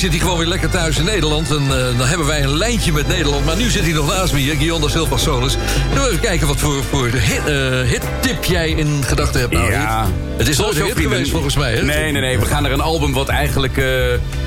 zit 0.00 0.10
hij 0.10 0.20
gewoon 0.20 0.38
weer 0.38 0.46
lekker 0.46 0.68
thuis 0.70 0.98
in 0.98 1.04
Nederland. 1.04 1.50
En 1.50 1.62
eh, 1.62 1.98
dan 1.98 2.06
hebben 2.06 2.26
wij 2.26 2.42
een 2.42 2.56
lijntje 2.56 2.92
met 2.92 3.06
Nederland. 3.08 3.44
Maar 3.44 3.56
nu 3.56 3.70
zit 3.70 3.82
hij 3.82 3.92
nog 3.92 4.06
naast 4.06 4.32
me 4.32 4.38
hier, 4.38 4.54
Guillaume 4.54 4.88
Silva 4.88 5.16
Solis. 5.16 5.56
Even 5.92 6.20
kijken 6.20 6.46
wat 6.46 6.56
voor, 6.56 6.82
voor 6.90 7.06
hit, 7.06 7.46
eh, 7.46 7.80
hit-tip 7.80 8.44
jij 8.44 8.70
in 8.70 9.02
gedachten 9.02 9.40
hebt. 9.40 9.52
Nou, 9.52 9.70
Ja. 9.70 10.04
Hit. 10.04 10.12
Het 10.36 10.48
is 10.48 10.58
nooit 10.58 10.74
hit 10.76 10.82
vrienden. 10.84 11.02
geweest 11.12 11.30
volgens 11.30 11.56
mij, 11.56 11.74
hè? 11.74 11.82
Nee, 11.82 12.12
nee, 12.12 12.20
nee. 12.20 12.38
We 12.38 12.44
gaan 12.44 12.62
naar 12.62 12.72
een 12.72 12.80
album 12.80 13.12
wat 13.12 13.28
eigenlijk 13.28 13.76
eh, 13.76 13.86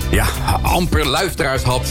ja, 0.09 0.25
amper 0.61 1.07
luisteraars 1.07 1.63
had. 1.63 1.87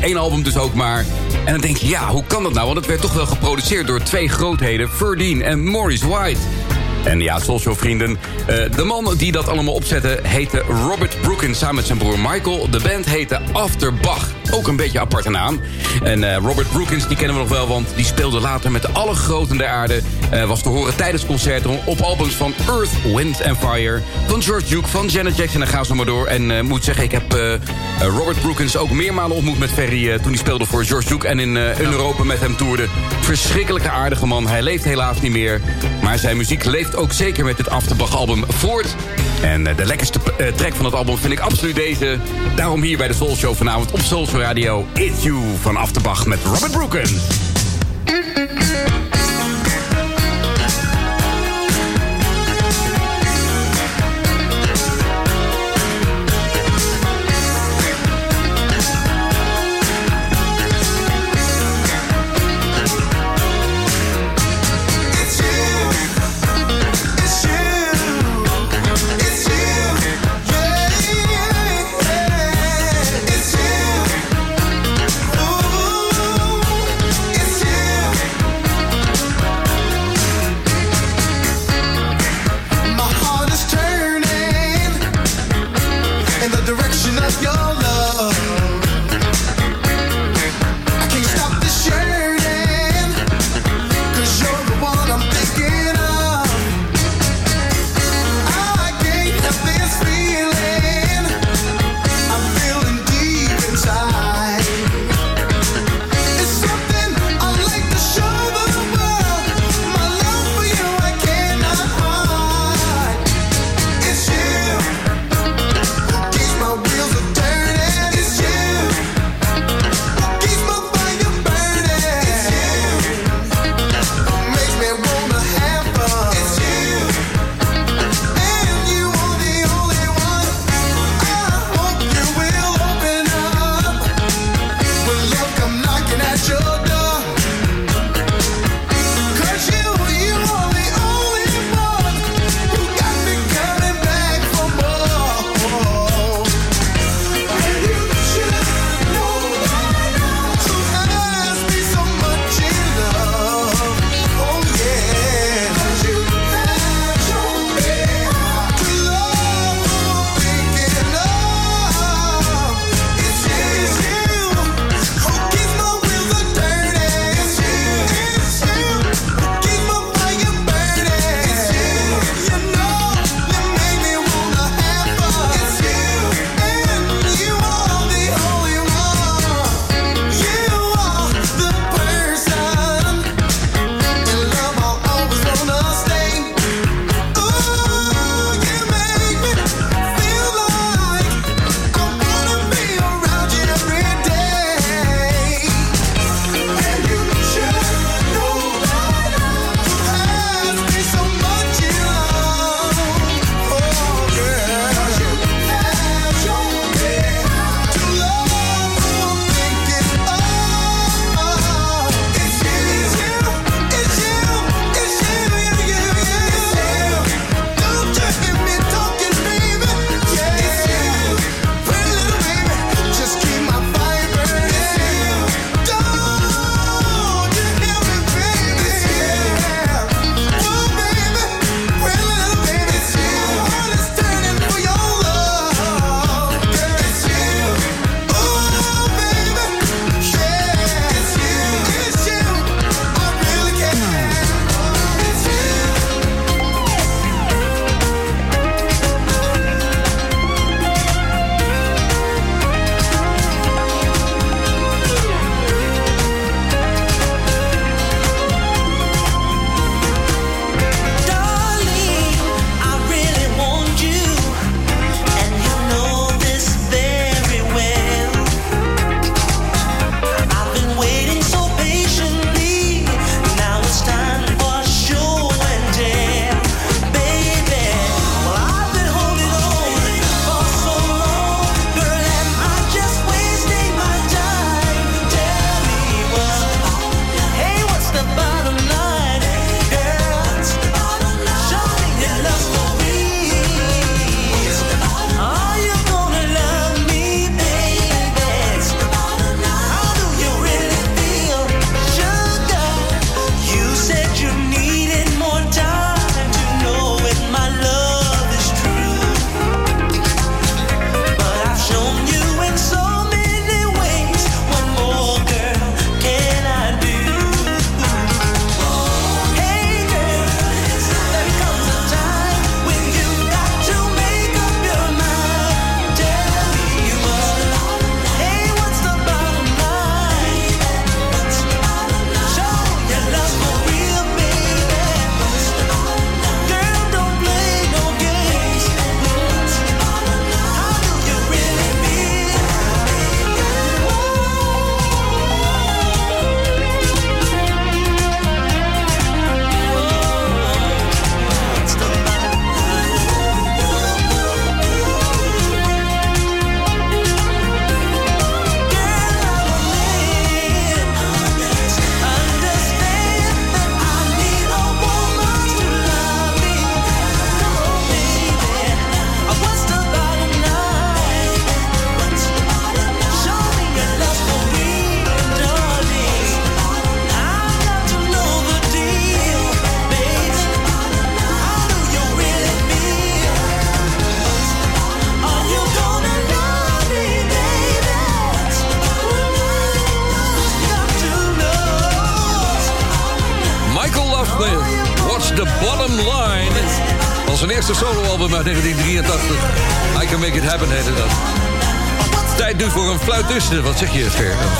Eén 0.00 0.16
album 0.16 0.42
dus 0.42 0.56
ook 0.56 0.74
maar. 0.74 1.04
En 1.44 1.52
dan 1.52 1.60
denk 1.60 1.76
je, 1.76 1.88
ja, 1.88 2.06
hoe 2.08 2.24
kan 2.26 2.42
dat 2.42 2.52
nou? 2.52 2.64
Want 2.66 2.78
het 2.78 2.86
werd 2.86 3.00
toch 3.00 3.12
wel 3.12 3.26
geproduceerd 3.26 3.86
door 3.86 4.02
twee 4.02 4.28
grootheden. 4.28 4.88
Ferdine 4.90 5.44
en 5.44 5.70
Maurice 5.70 6.08
White. 6.08 6.40
En 7.04 7.20
ja, 7.20 7.38
Soulshow 7.38 7.76
vrienden. 7.76 8.18
de 8.76 8.84
man 8.84 9.14
die 9.16 9.32
dat 9.32 9.48
allemaal 9.48 9.74
opzette 9.74 10.18
heette 10.22 10.58
Robert 10.58 11.11
Samen 11.50 11.74
met 11.74 11.86
zijn 11.86 11.98
broer 11.98 12.18
Michael. 12.18 12.70
De 12.70 12.80
band 12.80 13.06
heette 13.06 13.40
After 13.52 13.94
Bach. 13.94 14.28
Ook 14.50 14.66
een 14.66 14.76
beetje 14.76 15.00
aparte 15.00 15.30
naam. 15.30 15.60
En 16.02 16.24
eh, 16.24 16.36
Robert 16.36 16.70
Brookins, 16.70 17.08
die 17.08 17.16
kennen 17.16 17.36
we 17.36 17.42
nog 17.42 17.50
wel, 17.50 17.68
want 17.68 17.88
die 17.94 18.04
speelde 18.04 18.40
later 18.40 18.70
met 18.70 18.82
de 18.82 18.88
alle 18.88 19.14
groten 19.14 19.56
der 19.56 19.66
aarde. 19.66 20.02
eh, 20.30 20.44
was 20.44 20.62
te 20.62 20.68
horen 20.68 20.96
tijdens 20.96 21.26
concerten 21.26 21.86
op 21.86 22.00
albums 22.00 22.34
van 22.34 22.54
Earth, 22.68 23.14
Wind 23.14 23.44
and 23.44 23.58
Fire. 23.58 24.00
Van 24.26 24.42
George 24.42 24.68
Duke, 24.68 24.88
van 24.88 25.06
Janet 25.06 25.36
Jackson 25.36 25.60
en 25.60 25.66
ga 25.66 25.84
zo 25.84 25.94
maar 25.94 26.06
door. 26.06 26.26
En 26.26 26.56
eh, 26.56 26.62
moet 26.62 26.84
zeggen, 26.84 27.04
ik 27.04 27.12
heb 27.12 27.32
Robert 28.00 28.40
Brookins 28.40 28.76
ook 28.76 28.90
meermalen 28.90 29.36
ontmoet 29.36 29.58
met 29.58 29.70
Ferry... 29.70 30.18
toen 30.18 30.30
hij 30.30 30.36
speelde 30.36 30.66
voor 30.66 30.84
George 30.84 31.08
Duke 31.08 31.28
en 31.28 31.38
in, 31.38 31.56
in 31.56 31.90
Europa 31.90 32.24
met 32.24 32.40
hem 32.40 32.56
toerde. 32.56 32.86
Verschrikkelijke 33.20 33.90
aardige 33.90 34.26
man. 34.26 34.48
Hij 34.48 34.62
leeft 34.62 34.84
helaas 34.84 35.20
niet 35.20 35.32
meer. 35.32 35.60
Maar 36.02 36.18
zijn 36.18 36.36
muziek 36.36 36.64
leeft 36.64 36.96
ook 36.96 37.12
zeker 37.12 37.44
met 37.44 37.56
dit 37.56 37.70
Afterbach-album 37.70 38.44
voort. 38.48 38.94
En 39.42 39.64
de 39.64 39.84
lekkerste 39.84 40.18
eh, 40.36 40.46
track 40.46 40.74
van 40.74 40.84
het 40.84 40.94
album 40.94 41.18
vind 41.18 41.32
ik 41.32 41.40
absoluut 41.40 41.74
deze. 41.74 42.18
Daarom 42.56 42.82
hier 42.82 42.96
bij 42.96 43.08
de 43.08 43.14
Soul 43.14 43.36
Show 43.36 43.54
vanavond 43.54 43.90
op 43.90 44.00
Soul 44.00 44.28
Radio. 44.32 44.86
It's 44.94 45.22
You 45.22 45.38
van 45.60 45.76
Afterbach 45.76 46.26
met 46.26 46.38
Robert 46.44 46.72
Brookins. 46.72 47.41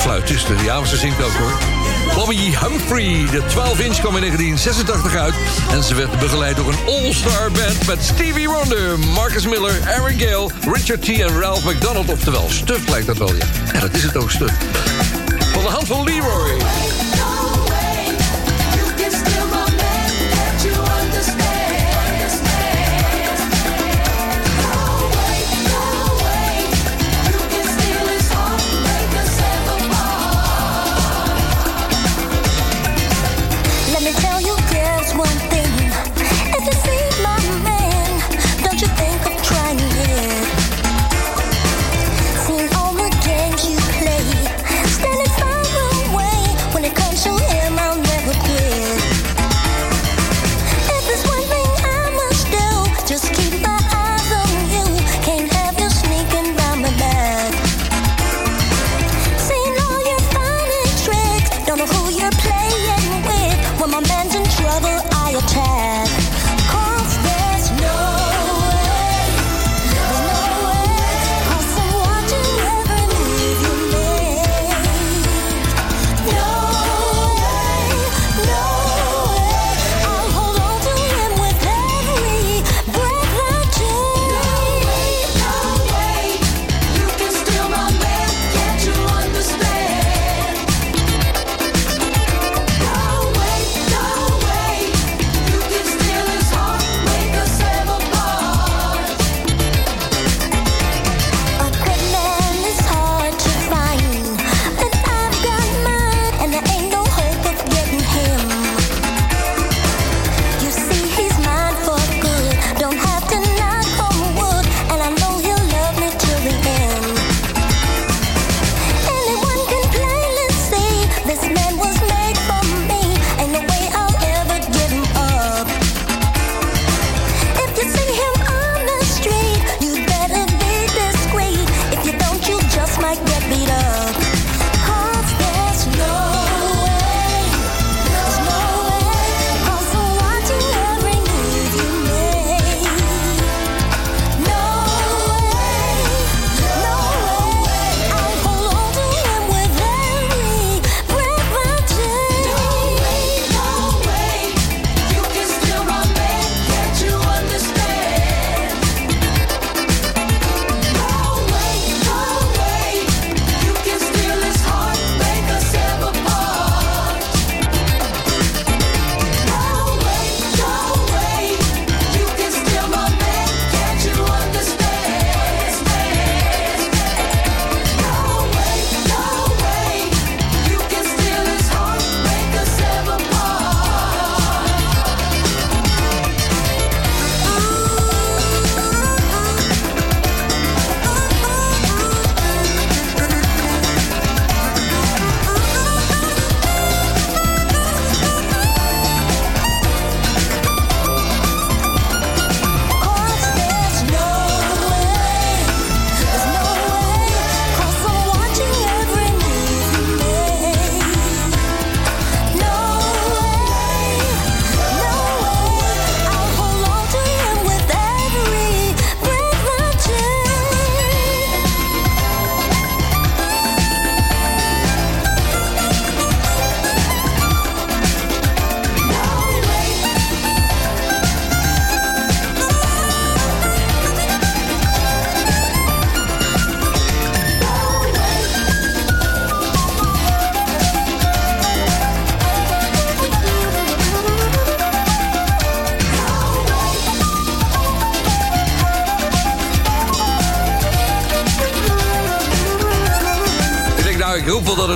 fluitiste. 0.03 0.55
Ja, 0.64 0.80
de 0.80 0.86
ze 0.86 0.96
zingt 0.96 1.22
ook 1.22 1.32
hoor. 1.32 1.53
Bobby 2.14 2.36
Humphrey, 2.36 3.26
de 3.30 3.40
12-inch 3.40 4.00
kwam 4.00 4.16
in 4.16 4.20
1986 4.20 5.16
uit. 5.16 5.34
En 5.70 5.82
ze 5.82 5.94
werd 5.94 6.18
begeleid 6.18 6.57
door 6.57 6.68
een 6.68 6.86
all-star 6.86 7.50
band 7.50 7.86
met 7.86 8.03
Stevie 8.03 8.48
Wonder, 8.48 8.98
Marcus 8.98 9.46
Miller, 9.46 9.80
Eric 9.86 10.20
Gale, 10.20 10.50
Richard 10.72 11.03
T. 11.03 11.09
en 11.09 11.40
Ralph 11.40 11.64
McDonald. 11.64 12.09
Oftewel, 12.09 12.46
stuf 12.48 12.88
lijkt 12.88 13.07
dat 13.07 13.18
wel, 13.18 13.34
ja. 13.34 13.44
En 13.72 13.80
dat 13.80 13.94
is 13.94 14.03
het 14.03 14.16
ook, 14.16 14.30
stuf. 14.30 14.53
Van 15.53 15.62
de 15.62 15.68
hand 15.68 15.86
van 15.86 16.05
Leroy. 16.05 17.01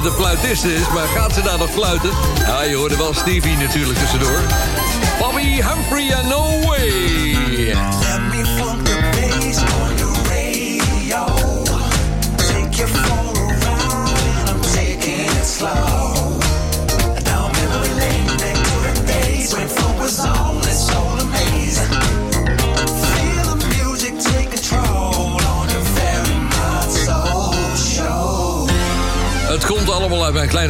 het 0.07 0.15
een 0.15 0.25
fluitiste 0.25 0.75
is, 0.75 0.89
maar 0.89 1.07
gaat 1.07 1.35
ze 1.35 1.43
daar 1.43 1.59
nog 1.59 1.71
fluiten? 1.71 2.11
Ja, 2.39 2.63
je 2.63 2.75
hoorde 2.75 2.97
wel 2.97 3.15
Stevie 3.15 3.57
natuurlijk 3.57 3.99
tussendoor. 3.99 4.41
Bobby 5.19 5.63
Humphrey 5.63 6.11
en 6.11 6.29
No 6.29 6.46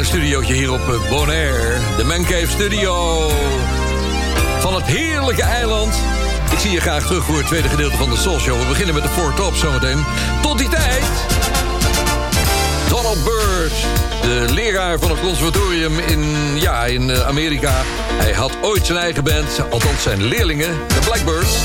studiootje 0.07 0.55
hier 0.55 0.73
op 0.73 0.89
eh, 0.89 1.09
Bonaire. 1.11 1.79
De 1.97 2.05
Mancave 2.05 2.47
Studio. 2.49 3.29
Van 4.61 4.75
het 4.75 4.85
heerlijke 4.85 5.43
eiland. 5.43 5.95
Ik 6.51 6.59
zie 6.59 6.71
je 6.71 6.81
graag 6.81 7.07
terug 7.07 7.25
voor 7.25 7.37
het 7.37 7.47
tweede 7.47 7.69
gedeelte 7.69 7.97
van 7.97 8.11
de 8.11 8.17
Soul 8.17 8.39
Show. 8.39 8.61
We 8.61 8.67
beginnen 8.67 8.95
met 8.95 9.03
de 9.03 9.09
Four 9.09 9.33
zo 9.37 9.53
zometeen. 9.55 10.05
Tot 10.43 10.59
die 10.59 10.69
tijd. 10.69 11.05
Donald 12.89 13.25
Byrd, 13.25 13.75
de 14.23 14.53
leraar 14.53 14.99
van 14.99 15.11
het 15.11 15.21
conservatorium 15.21 15.99
in, 15.99 16.25
ja, 16.61 16.85
in 16.85 17.11
eh, 17.11 17.27
Amerika. 17.27 17.73
Hij 18.13 18.33
had 18.33 18.53
ooit 18.63 18.87
zijn 18.87 18.99
eigen 18.99 19.25
band, 19.25 19.63
althans 19.71 20.03
zijn 20.03 20.23
leerlingen, 20.23 20.79
de 20.89 21.01
Blackbirds. 21.05 21.57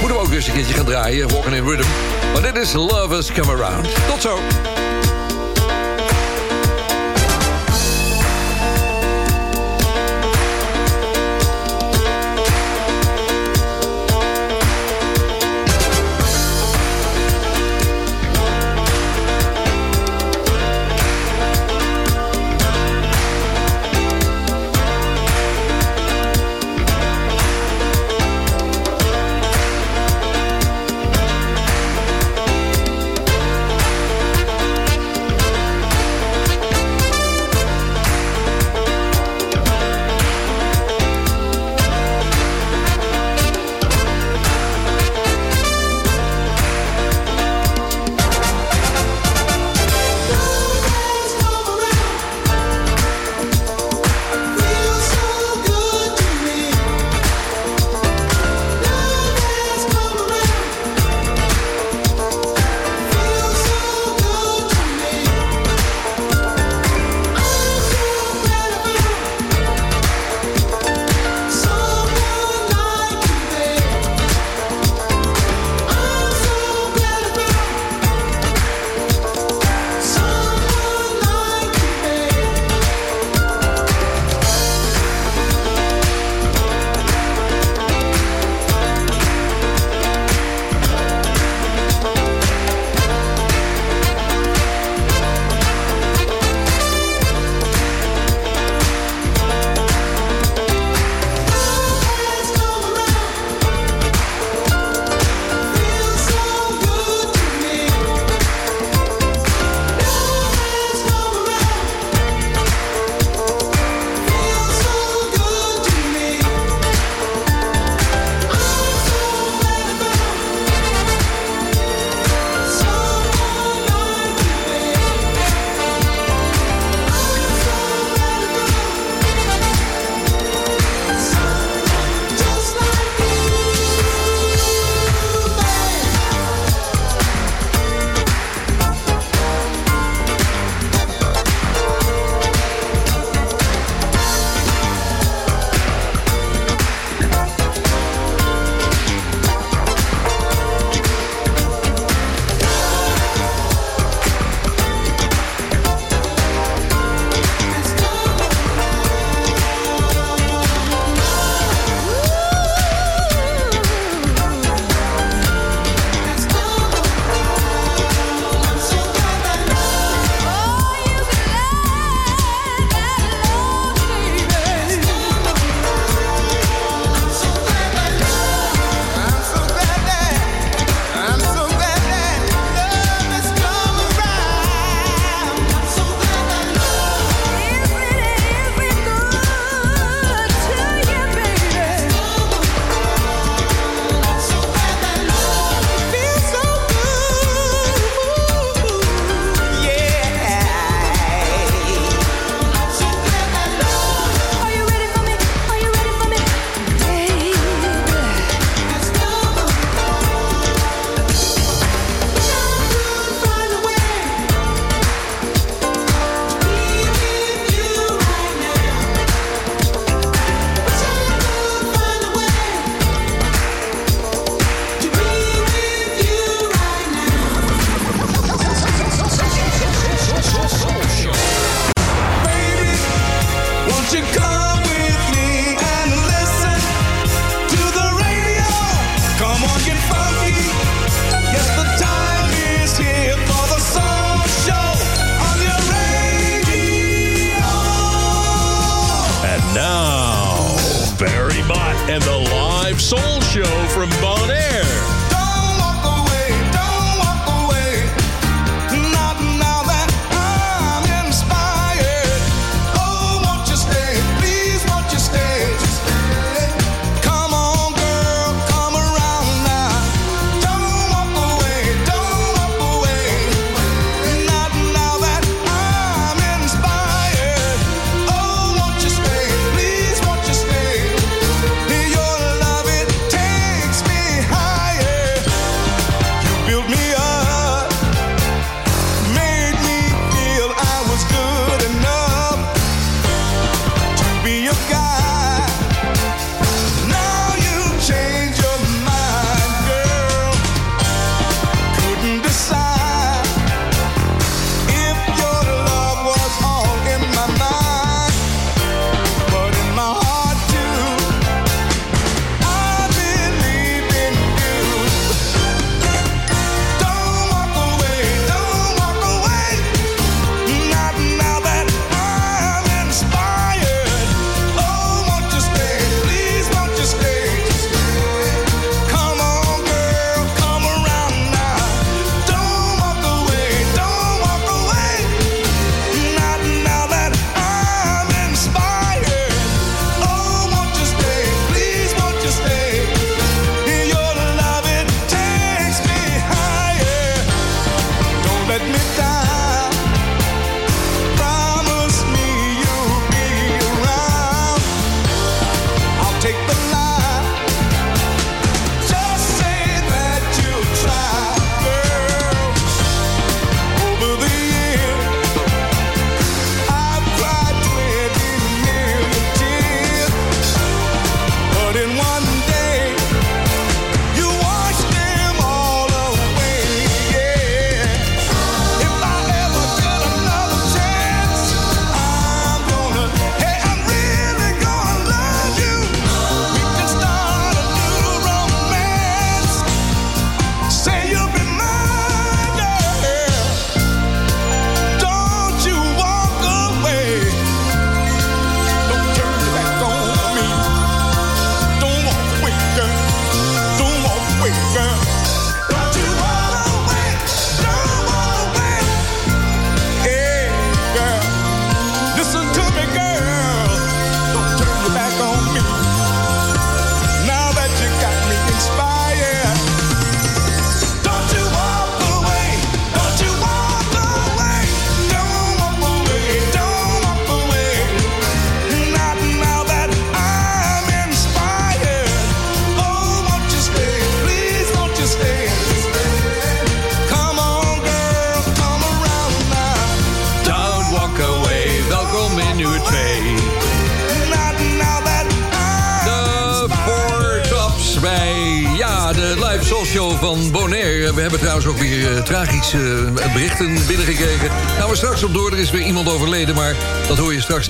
Moeten 0.00 0.16
we 0.18 0.24
ook 0.24 0.32
eens 0.32 0.46
een 0.46 0.54
keertje 0.54 0.74
gaan 0.74 0.84
draaien, 0.84 1.28
Walking 1.28 1.54
in 1.54 1.64
Rhythm. 1.64 1.88
Maar 2.32 2.42
dit 2.42 2.56
is 2.56 2.72
Love 2.72 3.14
Has 3.14 3.32
Come 3.32 3.52
Around. 3.52 3.88
Tot 4.08 4.22
zo. 4.22 4.38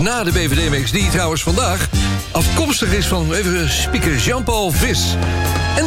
Na 0.01 0.25
de 0.25 0.33
BVD-mix... 0.33 0.91
die 0.91 1.11
trouwens 1.11 1.43
vandaag 1.43 1.89
afkomstig 2.33 2.93
is 2.93 3.07
van, 3.07 3.33
even 3.33 3.71
spieken, 3.71 4.19
Jean-Paul 4.19 4.71
Vis. 4.71 5.17
En 5.77 5.87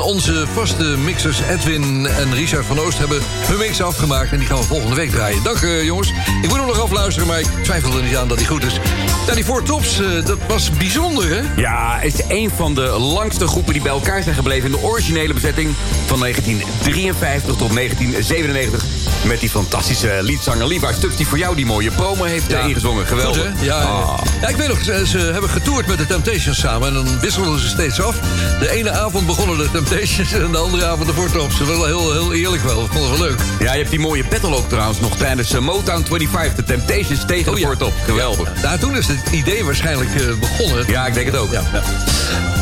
onze 0.00 0.46
vaste 0.52 0.84
mixers 0.84 1.40
Edwin 1.40 2.06
en 2.06 2.34
Richard 2.34 2.64
van 2.64 2.78
Oost 2.78 2.98
hebben 2.98 3.18
hun 3.22 3.58
mix 3.58 3.82
afgemaakt... 3.82 4.32
en 4.32 4.38
die 4.38 4.46
gaan 4.46 4.56
we 4.56 4.62
volgende 4.62 4.94
week 4.94 5.10
draaien. 5.10 5.42
Dag 5.42 5.62
eh, 5.62 5.84
jongens. 5.84 6.08
Ik 6.42 6.48
moet 6.48 6.58
hem 6.58 6.66
nog 6.66 6.80
afluisteren, 6.80 7.28
maar 7.28 7.40
ik 7.40 7.48
twijfel 7.62 7.96
er 7.96 8.02
niet 8.02 8.16
aan 8.16 8.28
dat 8.28 8.38
hij 8.38 8.46
goed 8.46 8.64
is. 8.64 8.78
Ja, 9.26 9.34
die 9.34 9.44
Four 9.44 9.62
Tops, 9.62 10.00
eh, 10.00 10.24
dat 10.24 10.38
was 10.48 10.70
bijzonder, 10.70 11.28
hè? 11.28 11.42
Ja, 11.56 11.98
het 12.00 12.14
is 12.14 12.24
een 12.28 12.50
van 12.50 12.74
de 12.74 12.88
langste 12.88 13.46
groepen 13.46 13.72
die 13.72 13.82
bij 13.82 13.92
elkaar 13.92 14.22
zijn 14.22 14.34
gebleven... 14.34 14.64
in 14.64 14.76
de 14.80 14.86
originele 14.86 15.34
bezetting 15.34 15.74
van 16.06 16.20
1953 16.20 17.56
tot 17.56 17.74
1997... 17.74 18.93
met 19.24 19.40
die 19.40 19.50
fantastische 19.50 20.18
liedzanger 20.20 20.66
Levi 20.66 20.86
Stubbs... 20.96 21.16
die 21.16 21.26
voor 21.26 21.38
jou 21.38 21.56
die 21.56 21.66
mooie 21.66 21.90
promo 21.90 22.24
heeft 22.24 22.52
eh, 22.52 22.66
ingezongen. 22.66 23.06
Geweldig. 23.06 23.42
Goed? 23.42 23.60
Ja, 23.60 23.80
ja. 23.80 23.84
Ah. 23.84 24.18
ja, 24.40 24.48
ik 24.48 24.56
weet 24.56 24.68
nog, 24.68 24.82
ze, 24.82 25.06
ze 25.06 25.18
hebben 25.18 25.50
getoerd 25.50 25.86
met 25.86 25.98
de 25.98 26.06
Temptations 26.06 26.58
samen... 26.58 26.88
en 26.88 26.94
dan 26.94 27.20
wisselden 27.20 27.60
ze 27.60 27.68
steeds 27.68 28.00
af. 28.00 28.16
De 28.60 28.70
ene 28.70 28.90
avond 28.90 29.26
begonnen 29.26 29.58
de 29.58 29.70
Temptations 29.70 30.32
en 30.32 30.52
de 30.52 30.58
andere 30.58 30.84
avond 30.86 31.06
de 31.06 31.14
Four 31.14 31.30
Tops. 31.30 31.58
Wel 31.58 31.84
heel, 31.84 32.12
heel 32.12 32.32
eerlijk 32.32 32.62
wel, 32.62 32.84
ik 32.84 32.92
vond 32.92 33.10
het 33.10 33.18
wel 33.18 33.28
leuk. 33.28 33.40
Ja, 33.60 33.72
je 33.72 33.78
hebt 33.78 33.90
die 33.90 34.00
mooie 34.00 34.24
battle 34.30 34.56
ook 34.56 34.68
trouwens 34.68 35.00
nog 35.00 35.16
tijdens 35.16 35.52
eh, 35.52 35.60
Motown 35.60 36.04
25... 36.06 36.54
de 36.54 36.64
Temptations 36.64 37.24
tegen 37.26 37.48
Oh, 37.48 37.54
de 37.54 37.60
ja. 37.60 37.66
Four 37.66 37.76
Top. 37.76 37.92
Geweldig. 38.04 38.62
Nou, 38.62 38.78
toen 38.78 38.96
is 38.96 39.06
het 39.06 39.30
idee 39.30 39.64
waarschijnlijk 39.64 40.14
eh, 40.14 40.38
begonnen. 40.40 40.84
Ja, 40.86 41.06
ik 41.06 41.14
denk 41.14 41.26
het 41.26 41.36
ook. 41.36 41.52
Ja, 41.52 41.62
ja. 41.72 41.82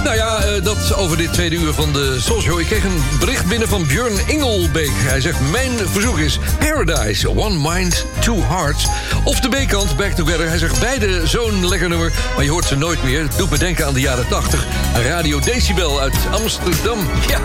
Nou 0.04 0.16
ja, 0.16 0.60
dat 0.60 0.94
over 0.94 1.16
dit 1.16 1.32
tweede 1.32 1.56
uur 1.56 1.72
van 1.72 1.92
de 1.92 2.16
Soul 2.20 2.40
Show. 2.40 2.60
Ik 2.60 2.66
kreeg 2.66 2.84
een 2.84 3.02
bericht 3.18 3.46
binnen 3.46 3.68
van 3.68 3.86
Björn 3.86 4.18
Engelbeek. 4.28 4.90
Hij 4.94 5.20
zegt, 5.20 5.50
mijn 5.50 5.72
verzoek 5.92 6.18
is 6.18 6.38
Paradise, 6.58 7.30
One 7.30 7.70
Mind, 7.70 8.06
Two 8.20 8.36
Hearts. 8.48 8.86
Of 9.24 9.40
de 9.40 9.48
B-kant, 9.48 9.96
Back 9.96 10.10
Together. 10.12 10.48
Hij 10.48 10.58
zegt, 10.58 10.80
beide 10.80 11.26
zo'n 11.26 11.68
lekker 11.68 11.88
nummer, 11.88 12.12
maar 12.34 12.44
je 12.44 12.50
hoort 12.50 12.64
ze 12.64 12.76
nooit 12.76 13.02
meer. 13.02 13.26
Doet 13.36 13.50
me 13.50 13.58
denken 13.58 13.86
aan 13.86 13.94
de 13.94 14.00
jaren 14.00 14.28
80. 14.28 14.66
Aan 14.94 15.02
Radio 15.02 15.40
Decibel 15.40 16.00
uit 16.00 16.14
Amsterdam. 16.30 16.98
Ja, 17.28 17.40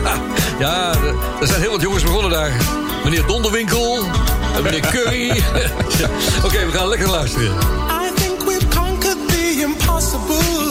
ja, 0.59 0.91
er- 1.39 1.47
zijn 1.47 1.61
heel 1.61 1.71
wat 1.71 1.81
jongens 1.81 2.03
begonnen 2.03 2.31
daar. 2.31 2.51
Meneer 3.03 3.25
Donderwinkel, 3.27 4.03
en 4.55 4.63
meneer 4.63 4.79
Curry. 4.91 5.29
Oké, 6.45 6.65
we 6.65 6.71
gaan 6.73 6.87
lekker 6.87 7.09
luisteren. 7.09 7.51
I 7.89 8.21
think 8.21 8.43
we've 8.43 8.67
conquered 8.67 9.27
the 9.27 9.59
impossible. 9.67 10.66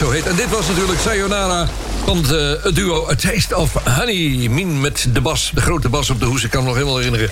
En 0.00 0.36
dit 0.36 0.50
was 0.50 0.66
natuurlijk 0.66 1.00
Sayonara 1.00 1.68
van 2.04 2.24
eh, 2.24 2.62
het 2.62 2.74
duo 2.74 3.08
A 3.10 3.14
Taste 3.14 3.56
of 3.56 3.72
Honey. 3.72 4.48
Min 4.48 4.80
met 4.80 5.06
de 5.12 5.20
bas, 5.20 5.50
de 5.54 5.60
grote 5.60 5.88
bas 5.88 6.10
op 6.10 6.20
de 6.20 6.26
hoes. 6.26 6.44
Ik 6.44 6.50
kan 6.50 6.60
me 6.60 6.66
nog 6.66 6.76
helemaal 6.76 6.96
herinneren. 6.96 7.30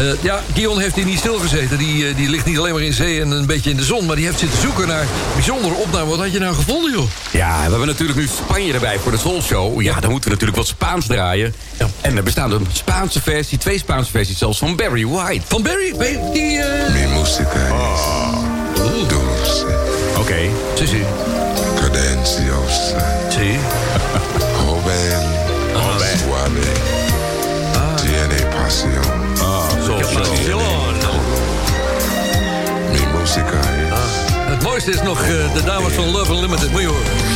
Uh, 0.00 0.12
ja, 0.20 0.40
Dion 0.54 0.80
heeft 0.80 0.94
hier 0.94 1.04
niet 1.04 1.18
stilgezeten. 1.18 1.78
Die, 1.78 2.08
eh, 2.08 2.16
die 2.16 2.28
ligt 2.28 2.44
niet 2.44 2.58
alleen 2.58 2.72
maar 2.72 2.82
in 2.82 2.92
zee 2.92 3.20
en 3.20 3.30
een 3.30 3.46
beetje 3.46 3.70
in 3.70 3.76
de 3.76 3.84
zon... 3.84 4.06
maar 4.06 4.16
die 4.16 4.24
heeft 4.24 4.38
zitten 4.38 4.60
zoeken 4.60 4.88
naar 4.88 5.06
bijzondere 5.34 5.74
opnamen. 5.74 6.08
Wat 6.08 6.18
had 6.18 6.32
je 6.32 6.38
nou 6.38 6.54
gevonden, 6.54 6.92
joh? 6.92 7.06
Ja, 7.30 7.56
we 7.64 7.70
hebben 7.70 7.86
natuurlijk 7.86 8.18
nu 8.18 8.26
Spanje 8.26 8.72
erbij 8.72 8.98
voor 8.98 9.12
de 9.12 9.18
Soulshow. 9.18 9.82
Ja, 9.82 10.00
dan 10.00 10.10
moeten 10.10 10.28
we 10.28 10.34
natuurlijk 10.34 10.58
wat 10.58 10.66
Spaans 10.66 11.06
draaien. 11.06 11.54
Ja. 11.78 11.88
En 12.00 12.16
er 12.16 12.22
bestaan 12.22 12.52
een 12.52 12.66
Spaanse 12.72 13.22
versie, 13.22 13.58
twee 13.58 13.78
Spaanse 13.78 14.10
versies 14.10 14.38
zelfs... 14.38 14.58
van 14.58 14.76
Barry 14.76 15.06
White. 15.06 15.42
Van 15.48 15.62
Barry? 15.62 15.94
Die... 16.32 16.56
Uh... 16.56 16.64
Mi 16.92 17.18
musica 17.18 17.66
is 17.66 18.00
oh. 18.80 19.08
dulce. 19.08 19.66
Oké. 20.16 20.20
Okay 20.20 20.50
silenciosa. 22.24 23.30
Sí. 23.30 23.58
Joven, 24.66 25.22
ben. 25.98 26.18
suave. 26.18 26.60
Ah. 27.74 27.96
Tiene 27.96 28.40
pasio 28.54 29.00
Ah, 29.40 29.68
so, 29.84 29.98
Tiene. 29.98 30.64
Mi 32.92 33.18
música 33.18 33.60
Het 34.50 34.62
mooiste 34.62 34.90
is 34.90 35.02
nog 35.02 35.20
uh, 35.22 35.54
de 35.54 35.62
dames 35.64 35.92
van 35.92 36.10
Love 36.10 36.32
Unlimited. 36.32 36.70
Moet 36.70 36.80
je 36.80 36.86
horen. 36.86 37.30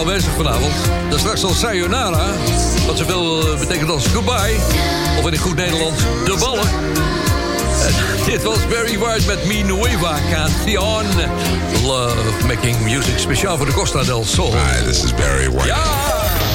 Internationaal 0.00 0.04
bezig 0.04 0.32
vanavond? 0.32 1.14
Is 1.14 1.20
straks 1.20 1.44
al 1.44 1.54
sayonara. 1.54 2.26
Wat 2.86 2.98
zoveel 2.98 3.52
eh, 3.52 3.58
betekent 3.58 3.90
als 3.90 4.06
goodbye. 4.06 4.56
Of 5.18 5.26
in 5.26 5.32
een 5.32 5.38
goed 5.38 5.56
Nederlands, 5.56 6.02
de 6.24 6.36
ballen. 6.38 6.68
En 7.86 7.94
dit 8.30 8.42
was 8.42 8.66
Barry 8.68 8.98
White 8.98 9.26
met 9.26 9.44
Mi 9.44 9.62
Nueva 9.62 10.18
Canción. 10.30 11.04
Love 11.82 12.46
making 12.46 12.80
music 12.80 13.18
speciaal 13.18 13.56
voor 13.56 13.66
de 13.66 13.72
Costa 13.72 14.02
del 14.02 14.24
Sol. 14.24 14.52
Hi, 14.52 14.84
this 14.84 15.02
is 15.02 15.14
Barry 15.14 15.50
White. 15.50 15.66
Ja! 15.66 15.99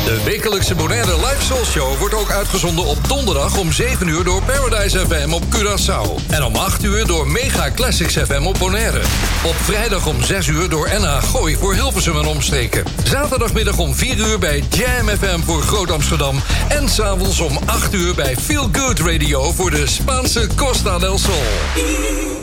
De 0.05 0.23
wekelijkse 0.23 0.75
Bonaire 0.75 1.15
Live 1.15 1.43
Soul 1.43 1.65
Show 1.65 1.97
wordt 1.97 2.15
ook 2.15 2.31
uitgezonden 2.31 2.85
op 2.85 3.07
donderdag 3.07 3.57
om 3.57 3.71
7 3.71 4.07
uur 4.07 4.23
door 4.23 4.43
Paradise 4.43 4.99
FM 4.99 5.33
op 5.33 5.43
Curaçao. 5.43 6.29
En 6.29 6.43
om 6.43 6.55
8 6.55 6.83
uur 6.83 7.07
door 7.07 7.27
Mega 7.27 7.71
Classics 7.71 8.17
FM 8.17 8.45
op 8.45 8.55
Bonaire. 8.59 9.01
Op 9.45 9.55
vrijdag 9.55 10.07
om 10.07 10.23
6 10.23 10.47
uur 10.47 10.69
door 10.69 10.89
NH 10.99 11.23
Gooi 11.23 11.55
voor 11.55 11.73
Hilversum 11.73 12.17
en 12.17 12.25
omstreken. 12.25 12.83
Zaterdagmiddag 13.03 13.77
om 13.77 13.95
4 13.95 14.17
uur 14.17 14.39
bij 14.39 14.63
Jam 14.69 15.07
FM 15.07 15.39
voor 15.45 15.61
Groot 15.61 15.91
Amsterdam. 15.91 16.41
En 16.67 16.89
s'avonds 16.89 17.39
om 17.39 17.57
8 17.65 17.93
uur 17.93 18.15
bij 18.15 18.35
Feel 18.37 18.69
Good 18.71 18.99
Radio 18.99 19.51
voor 19.51 19.71
de 19.71 19.87
Spaanse 19.87 20.47
Costa 20.55 20.97
del 20.97 21.17
Sol. 21.17 22.34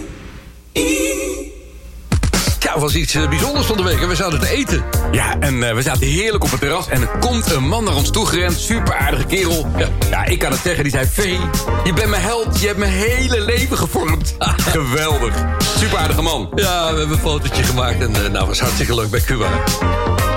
Was 2.82 2.94
iets 2.94 3.14
eh, 3.14 3.28
bijzonders 3.28 3.66
van 3.66 3.76
de 3.76 3.82
week. 3.82 4.00
En 4.00 4.08
we 4.08 4.14
zouden 4.14 4.40
het 4.40 4.48
eten. 4.48 4.84
Ja, 5.12 5.36
en 5.40 5.68
eh, 5.68 5.74
we 5.74 5.82
zaten 5.82 6.06
heerlijk 6.06 6.44
op 6.44 6.50
het 6.50 6.60
terras 6.60 6.88
en 6.88 7.00
er 7.00 7.18
komt 7.20 7.50
een 7.50 7.68
man 7.68 7.84
naar 7.84 7.94
ons 7.94 8.10
toe 8.10 8.26
gerend. 8.26 8.58
Super 8.58 8.94
aardige 8.94 9.24
kerel. 9.24 9.66
Ja. 9.76 9.88
Ja. 10.10 10.24
ik 10.24 10.38
kan 10.38 10.50
het 10.50 10.60
zeggen. 10.60 10.82
Die 10.82 10.92
zei, 10.92 11.06
Vee, 11.06 11.38
je 11.84 11.92
bent 11.92 12.08
mijn 12.08 12.22
held. 12.22 12.60
Je 12.60 12.66
hebt 12.66 12.78
mijn 12.78 12.92
hele 12.92 13.40
leven 13.40 13.78
gevormd. 13.78 14.34
Geweldig. 14.76 15.34
Super 15.78 15.98
aardige 15.98 16.22
man. 16.22 16.52
Ja, 16.54 16.92
we 16.92 16.98
hebben 16.98 17.16
een 17.16 17.22
fotootje 17.22 17.62
gemaakt 17.62 18.00
en 18.00 18.24
eh, 18.24 18.30
nou 18.30 18.46
was 18.46 18.60
hartstikke 18.60 18.94
leuk 18.94 19.10
bij 19.10 19.20
Cuba. 19.20 19.48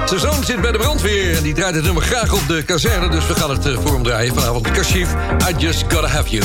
Zijn 0.05 0.19
zoon 0.19 0.43
zit 0.43 0.61
bij 0.61 0.72
de 0.72 0.77
brandweer 0.77 1.38
en 1.38 1.43
die 1.43 1.53
draait 1.53 1.76
het 1.76 1.84
nummer 1.84 2.03
graag 2.03 2.34
op 2.34 2.47
de 2.47 2.63
kazerne... 2.63 3.09
dus 3.09 3.27
we 3.27 3.35
gaan 3.35 3.49
het 3.49 3.67
voor 3.84 3.93
hem 3.93 4.03
draaien 4.03 4.34
vanavond. 4.34 4.72
Kashif, 4.72 5.09
I 5.49 5.53
Just 5.57 5.85
Gotta 5.88 6.07
Have 6.07 6.30
You. 6.30 6.43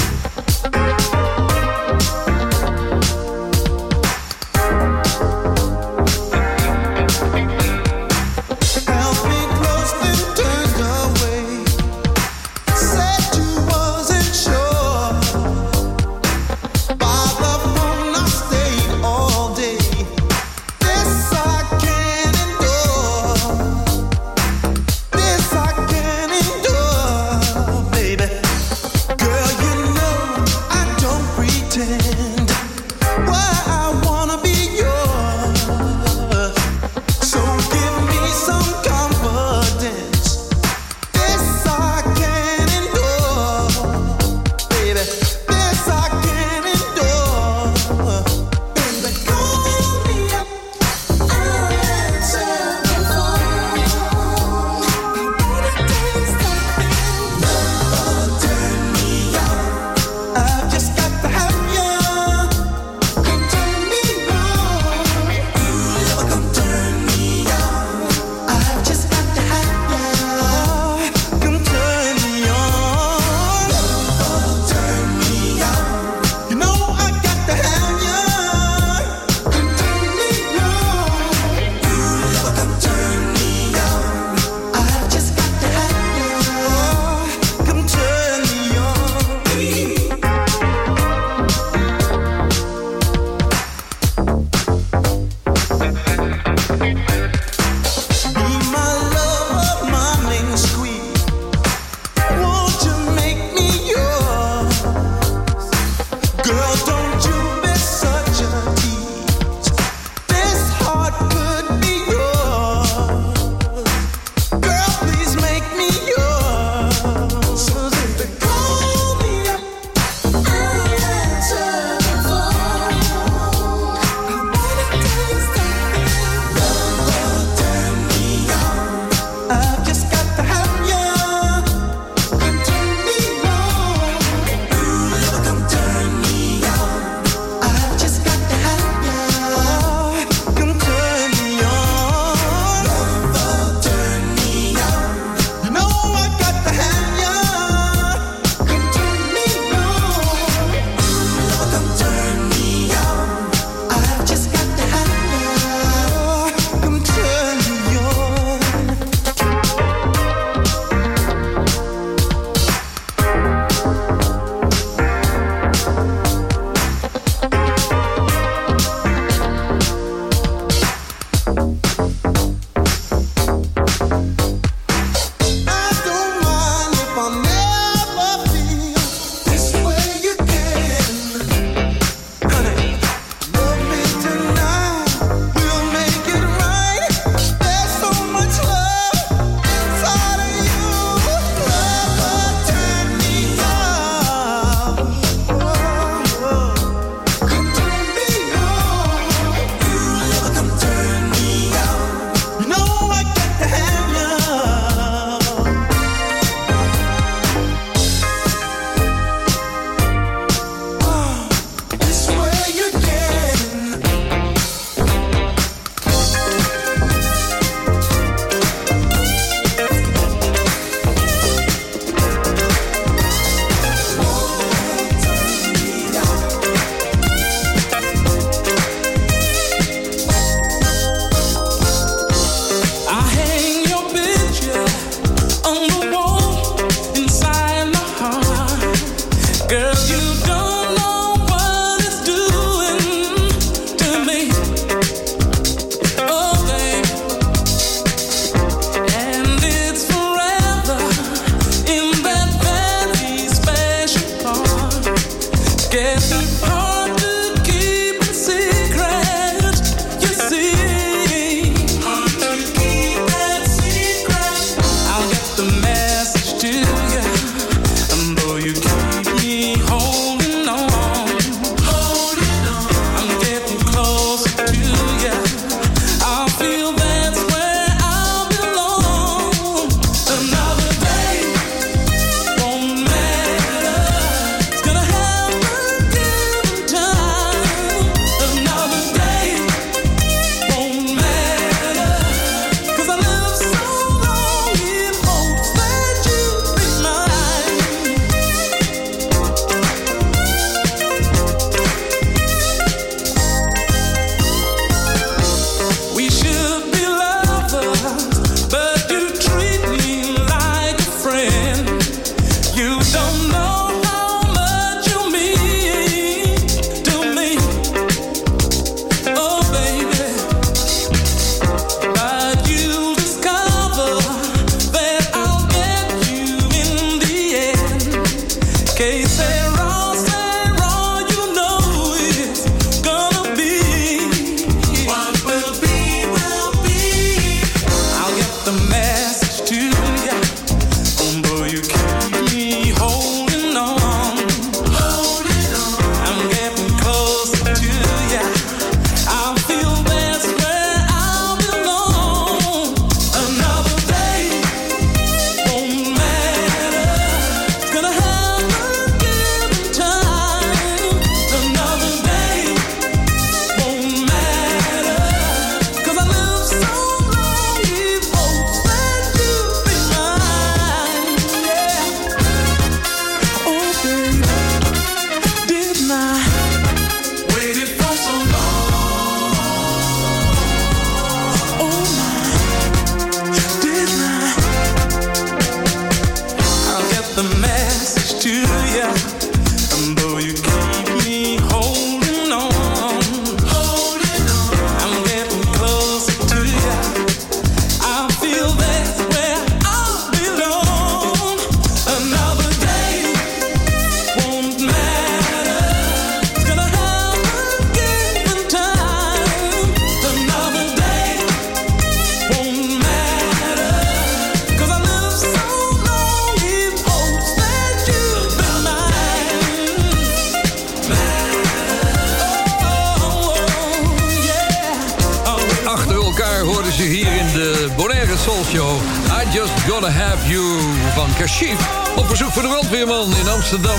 Soul 428.41 428.65
Show... 428.65 428.97
I 429.31 429.45
Just 429.53 429.87
Gotta 429.87 430.11
Have 430.11 430.49
You 430.49 430.81
van 431.15 431.29
Kashif. 431.39 431.77
Op 432.17 432.27
verzoek 432.27 432.53
van 432.53 432.63
de 432.63 432.69
brandweerman 432.69 433.37
in 433.37 433.49
Amsterdam. 433.49 433.99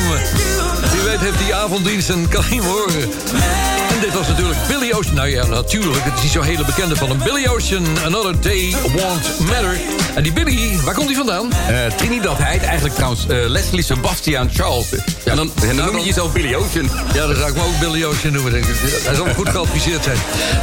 Wie 0.91 1.01
weet 1.01 1.19
heeft 1.19 1.39
die 1.39 1.55
avonddienst 1.55 2.09
en 2.09 2.27
kan 2.27 2.43
hij 2.43 2.59
horen. 2.59 3.90
Dit 4.11 4.19
was 4.19 4.29
natuurlijk 4.29 4.59
Billy 4.67 4.91
Ocean. 4.91 5.15
Nou 5.15 5.27
ja, 5.27 5.45
natuurlijk. 5.45 6.03
Het 6.03 6.13
is 6.13 6.21
niet 6.21 6.31
zo 6.31 6.41
hele 6.41 6.65
bekende 6.65 6.95
van 6.95 7.09
hem. 7.09 7.17
Billy 7.17 7.47
Ocean, 7.47 7.85
Another 8.05 8.41
Day 8.41 8.75
Won't 8.81 9.39
Matter. 9.39 9.79
En 10.15 10.23
die 10.23 10.33
Billy, 10.33 10.79
waar 10.83 10.93
komt 10.93 11.07
hij 11.07 11.15
vandaan? 11.15 11.51
Eh, 11.53 11.85
Trinidad, 11.95 12.37
hij 12.37 12.51
heet 12.51 12.63
eigenlijk 12.63 12.95
trouwens 12.95 13.27
eh, 13.27 13.37
Leslie 13.47 13.83
Sebastian 13.83 14.49
Charles. 14.53 14.85
En 15.25 15.35
dan, 15.35 15.51
en 15.61 15.75
dan 15.75 15.85
noem 15.85 15.97
je 15.97 16.05
jezelf 16.05 16.33
Billy 16.33 16.55
Ocean. 16.55 16.89
Ja, 17.13 17.27
dan 17.27 17.35
zou 17.35 17.49
ik 17.49 17.55
me 17.55 17.61
ook 17.61 17.79
Billy 17.79 18.03
Ocean 18.03 18.33
noemen. 18.33 18.51
denk 18.51 18.65
ik. 18.65 18.75
Hij 19.03 19.15
zal 19.15 19.27
goed 19.35 19.49
geadviseerd 19.49 20.03
zijn. 20.03 20.17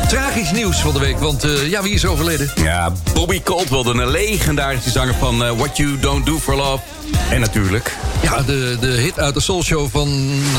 Tragisch 0.09 0.51
nieuws 0.51 0.81
van 0.81 0.93
de 0.93 1.01
week, 1.01 1.19
want 1.19 1.45
eh, 1.45 1.71
ja, 1.71 1.83
wie 1.83 1.95
is 1.95 2.07
overleden? 2.07 2.51
Ja, 2.63 2.93
Bobby 3.15 3.43
Caldwell, 3.43 3.83
de 3.83 4.07
legendarische 4.07 4.91
zanger 4.91 5.15
van 5.15 5.57
What 5.57 5.77
You 5.77 5.99
Don't 5.99 6.27
Do 6.27 6.39
For 6.39 6.57
Love. 6.57 6.83
En 7.31 7.41
natuurlijk... 7.41 7.93
Ja, 8.23 8.43
de, 8.43 8.77
de 8.81 8.87
hit 8.87 9.19
uit 9.19 9.35
de 9.35 9.41
Soul 9.41 9.63
Show 9.63 9.89
van 9.91 10.09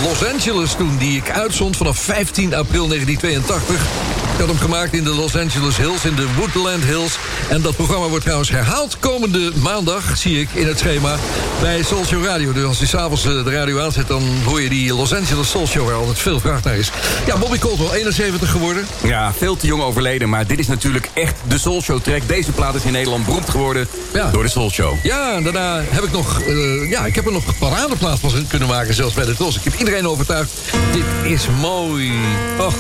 Los 0.03 0.26
Angeles 0.34 0.72
toen... 0.72 0.98
die 0.98 1.18
ik 1.18 1.31
uitzond 1.31 1.77
vanaf 1.77 1.98
15 1.98 2.53
april 2.53 2.88
1982. 2.88 4.28
Ik 4.40 4.45
had 4.45 4.53
hem 4.53 4.64
gemaakt 4.70 4.94
in 4.94 5.03
de 5.03 5.16
Los 5.16 5.36
Angeles 5.36 5.78
Hills, 5.78 6.06
in 6.06 6.16
de 6.16 6.28
Woodland 6.38 6.84
Hills. 6.84 7.18
En 7.49 7.61
dat 7.61 7.76
programma 7.76 8.07
wordt 8.07 8.24
trouwens 8.24 8.49
herhaald 8.49 8.99
komende 8.99 9.52
maandag... 9.56 10.18
zie 10.18 10.40
ik 10.40 10.49
in 10.53 10.68
het 10.68 10.80
schema, 10.80 11.16
bij 11.61 11.84
Soul 11.84 12.06
Show 12.06 12.26
Radio. 12.26 12.53
Dus 12.53 12.64
als 12.64 12.80
je 12.80 12.86
s'avonds 12.86 13.26
eh, 13.26 13.44
de 13.44 13.52
radio 13.52 13.80
aanzet... 13.80 14.07
dan 14.07 14.24
hoor 14.45 14.61
je 14.61 14.70
die 14.70 14.94
Los 14.94 15.14
Angeles 15.14 15.49
Soul 15.49 15.68
Show... 15.68 15.86
waar 15.86 15.95
altijd 15.95 16.18
veel 16.18 16.40
vraag 16.40 16.64
naar 16.64 16.76
is. 16.76 16.91
Ja, 17.26 17.38
Bobby 17.38 17.57
Caldwell, 17.57 17.91
71 17.91 18.52
geworden. 18.52 18.86
Ja, 19.03 19.34
veel 19.34 19.56
te 19.56 19.68
jong 19.68 19.82
overleden, 19.82 20.30
maar 20.30 20.48
dit 20.48 20.60
is 20.60 20.68
natuurlijk 20.68 21.10
echt 21.14 21.36
de 21.48 21.57
Soul 21.57 21.82
Show 21.82 22.02
track. 22.02 22.28
Deze 22.28 22.52
plaat 22.52 22.76
is 22.76 22.84
in 22.84 22.91
Nederland 22.91 23.26
beroemd 23.26 23.49
geworden 23.49 23.88
door 24.32 24.44
de 24.44 24.49
Soul 24.49 24.72
Show. 24.72 24.95
Ja, 25.03 25.36
en 25.36 25.44
daarna 25.44 25.84
heb 25.90 26.03
ik 26.03 26.11
nog... 26.11 26.41
eh, 26.41 26.90
ja, 26.90 27.06
ik 27.06 27.16
heb 27.16 27.26
er 27.26 27.32
nog 27.32 27.48
een 27.48 27.57
paradeplaat 27.60 28.20
van 28.20 28.48
kunnen 28.48 28.68
maken, 28.68 28.94
zelfs 28.94 29.14
bij 29.14 29.26
de 29.26 29.36
Tros. 29.36 29.56
Ik 29.56 29.64
heb 29.64 29.76
iedereen 29.80 30.07
overtuigd. 30.07 30.52
Dit 30.91 31.32
is 31.32 31.48
mooi. 31.61 32.11
Och, 32.60 32.74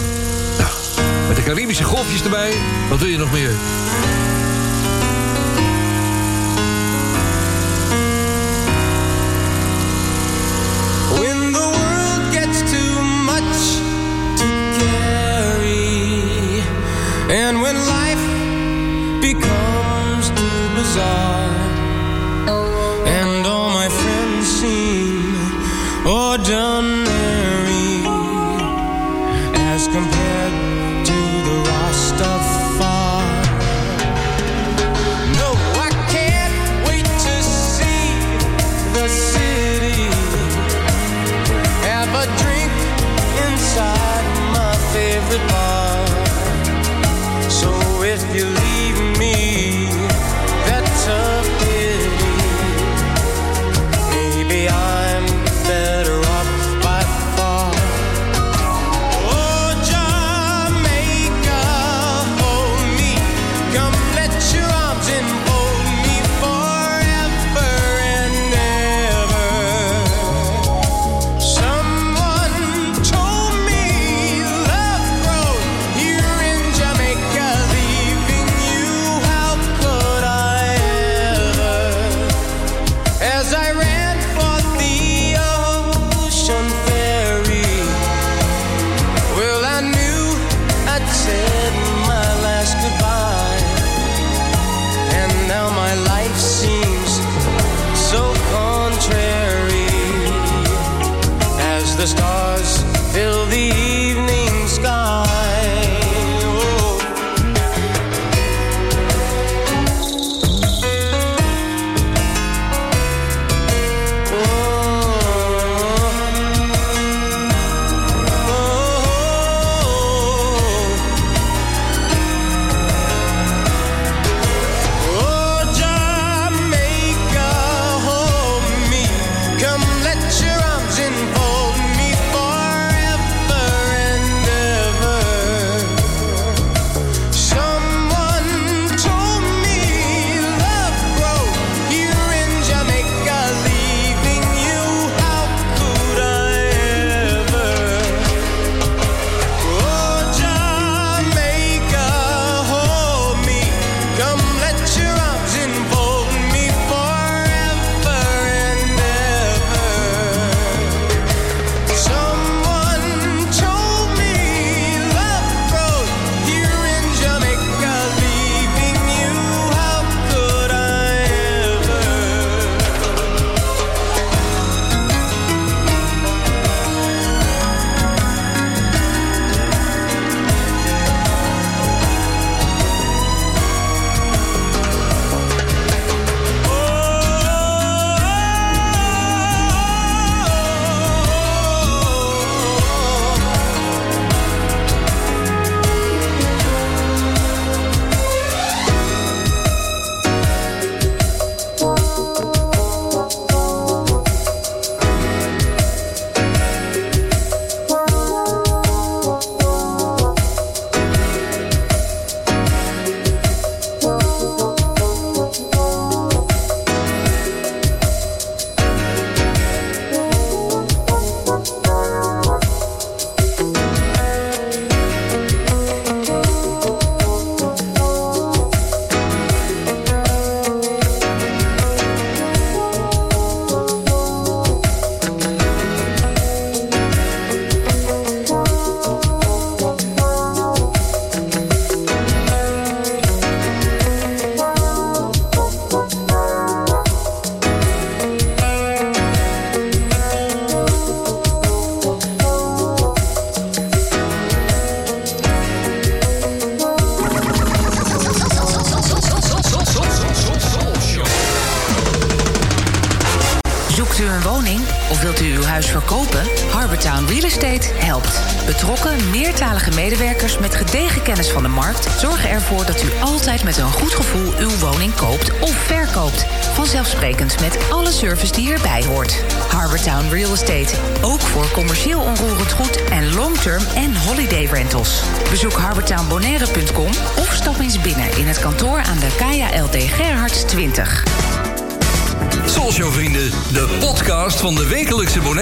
met 1.29 1.37
de 1.37 1.43
Caribische 1.43 1.83
golfjes 1.83 2.23
erbij. 2.23 2.53
Wat 2.89 2.99
wil 2.99 3.07
je 3.07 3.17
nog 3.17 3.31
meer? 3.31 3.51
And 17.31 17.61
when 17.61 17.75
life 17.75 18.23
becomes 19.21 20.29
too 20.29 20.75
bizarre, 20.75 21.28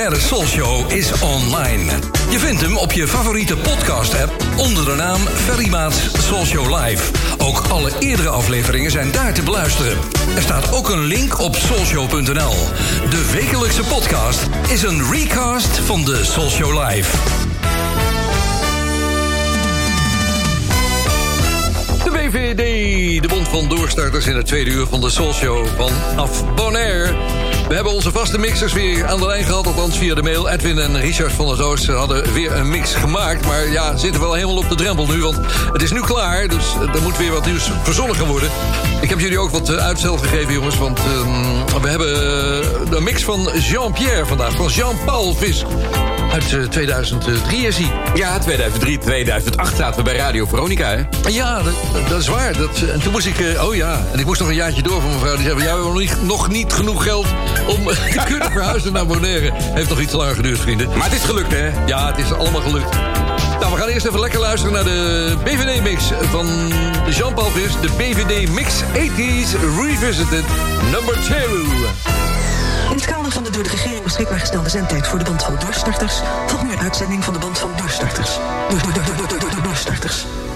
wekelijkse 0.09 0.35
Bonaire 0.35 0.47
Soulshow 0.51 0.91
is 0.91 1.11
online. 1.21 1.91
Je 2.29 2.39
vindt 2.39 2.61
hem 2.61 2.77
op 2.77 2.91
je 2.91 3.07
favoriete 3.07 3.57
podcast 3.57 4.21
app 4.21 4.31
onder 4.57 4.85
de 4.85 4.95
naam 4.95 5.19
Ferry 5.19 5.69
Maats 5.69 5.97
Soulshow 6.27 6.75
Live. 6.75 7.11
Ook 7.37 7.59
alle 7.69 7.91
eerdere 7.99 8.29
afleveringen 8.29 8.91
zijn 8.91 9.11
daar 9.11 9.33
te 9.33 9.43
beluisteren. 9.43 9.97
Er 10.35 10.41
staat 10.41 10.73
ook 10.73 10.89
een 10.89 11.03
link 11.03 11.39
op 11.39 11.55
soulshow.nl. 11.55 12.55
De 13.09 13.31
wekelijkse 13.33 13.83
podcast 13.83 14.47
is 14.69 14.83
een 14.83 15.11
recast 15.11 15.77
van 15.77 16.05
de 16.05 16.25
Soulshow 16.25 16.87
Live. 16.87 17.17
De 22.03 22.11
BVD, 22.11 23.21
de 23.21 23.27
Bond 23.27 23.47
van 23.47 23.69
Doorstarters 23.69 24.27
in 24.27 24.35
het 24.35 24.45
tweede 24.45 24.69
uur 24.69 24.87
van 24.87 25.01
de 25.01 25.09
Soul 25.09 25.33
Show 25.33 25.65
vanaf 25.77 26.55
Bonaire. 26.55 27.46
We 27.67 27.73
hebben 27.73 27.93
onze 27.93 28.11
vaste 28.11 28.37
mixers 28.39 28.73
weer 28.73 29.05
aan 29.07 29.19
de 29.19 29.25
lijn 29.25 29.43
gehad, 29.43 29.67
althans 29.67 29.97
via 29.97 30.15
de 30.15 30.21
mail. 30.21 30.49
Edwin 30.49 30.79
en 30.79 30.99
Richard 30.99 31.31
van 31.31 31.47
der 31.47 31.55
Zoos 31.55 31.87
hadden 31.87 32.33
weer 32.33 32.51
een 32.51 32.69
mix 32.69 32.93
gemaakt. 32.95 33.45
Maar 33.45 33.69
ja, 33.69 33.97
zitten 33.97 34.21
wel 34.21 34.33
helemaal 34.33 34.57
op 34.57 34.69
de 34.69 34.75
drempel 34.75 35.07
nu, 35.07 35.21
want 35.21 35.37
het 35.71 35.81
is 35.81 35.91
nu 35.91 35.99
klaar. 35.99 36.47
Dus 36.47 36.73
er 36.93 37.01
moet 37.01 37.17
weer 37.17 37.31
wat 37.31 37.45
nieuws 37.45 37.71
verzonnen 37.83 38.15
gaan 38.15 38.27
worden. 38.27 38.49
Ik 39.01 39.09
heb 39.09 39.19
jullie 39.19 39.39
ook 39.39 39.49
wat 39.49 39.69
eh, 39.69 39.75
uitstel 39.75 40.17
gegeven, 40.17 40.53
jongens. 40.53 40.77
Want 40.77 40.99
ehm, 40.99 41.81
we 41.81 41.87
hebben 41.89 42.13
eh, 42.13 42.91
de 42.91 43.01
mix 43.01 43.23
van 43.23 43.49
Jean-Pierre 43.59 44.25
vandaag, 44.25 44.55
van 44.55 44.67
Jean-Paul 44.67 45.33
Vis. 45.33 45.65
Uit 46.31 46.53
eh, 46.53 46.63
2003 46.63 47.67
is 47.67 47.77
hij. 47.77 47.91
Ja, 48.15 48.39
2003, 48.39 48.97
2008 48.97 49.77
zaten 49.77 49.97
we 49.97 50.03
bij 50.03 50.15
Radio 50.15 50.45
Veronica, 50.45 50.87
hè? 50.89 51.29
Ja, 51.29 51.61
dat, 51.61 51.73
dat 52.09 52.19
is 52.19 52.27
waar. 52.27 52.57
Dat, 52.57 52.81
en 52.93 52.99
toen 52.99 53.11
moest 53.11 53.25
ik... 53.25 53.39
eh, 53.39 53.65
oh 53.67 53.75
ja, 53.75 54.05
en 54.11 54.19
ik 54.19 54.25
moest 54.25 54.39
nog 54.39 54.49
een 54.49 54.55
jaartje 54.55 54.81
door 54.81 55.01
van 55.01 55.11
mevrouw. 55.13 55.35
Die 55.35 55.43
zei, 55.43 55.53
van, 55.53 55.63
ja, 55.63 55.73
we 55.73 55.81
hebben 55.81 55.93
nog 55.93 55.99
niet, 55.99 56.23
nog 56.23 56.49
niet 56.49 56.73
genoeg 56.73 57.03
geld 57.03 57.25
om 57.67 57.83
te 57.85 58.21
kunnen 58.25 58.51
verhuizen 58.51 58.93
naar 58.93 59.05
Bonaire. 59.05 59.51
Heeft 59.53 59.89
nog 59.89 59.99
iets 59.99 60.13
langer 60.13 60.35
geduurd, 60.35 60.59
vrienden. 60.59 60.87
Maar 60.87 61.09
het 61.09 61.13
is 61.13 61.23
gelukt, 61.23 61.51
hè? 61.51 61.85
Ja, 61.85 62.07
het 62.07 62.17
is 62.17 62.33
allemaal 62.33 62.61
gelukt. 62.61 62.89
Nou, 63.59 63.73
we 63.73 63.77
gaan 63.79 63.87
eerst 63.87 64.05
even 64.05 64.19
lekker 64.19 64.39
luisteren 64.39 64.73
naar 64.73 64.83
de 64.83 65.33
BVD-mix 65.43 66.11
van 66.31 66.47
Jean-Paul 67.09 67.49
Vis. 67.49 67.73
De 67.81 67.89
BVD 67.97 68.49
Mix 68.49 68.81
80s 68.81 69.59
Revisited 69.79 70.45
number 70.91 71.21
2. 71.23 71.39
In 72.89 72.95
het 72.95 73.05
kader 73.05 73.31
van 73.31 73.43
de 73.43 73.49
door 73.49 73.63
de 73.63 73.69
regering 73.69 74.03
beschikbaar 74.03 74.39
gestelde 74.39 74.69
zendtijd 74.69 75.07
voor 75.07 75.19
de 75.19 75.25
band 75.25 75.43
van 75.43 75.55
doorstarters... 75.59 76.13
volgt 76.47 76.63
nu 76.63 76.71
een 76.71 76.79
uitzending 76.79 77.23
van 77.23 77.33
de 77.33 77.39
band 77.39 77.59
van 77.59 77.69
doorstarters. 77.77 78.39
Door, 78.69 78.79
door, 78.81 79.27
door, 79.27 79.39
door, 79.39 80.46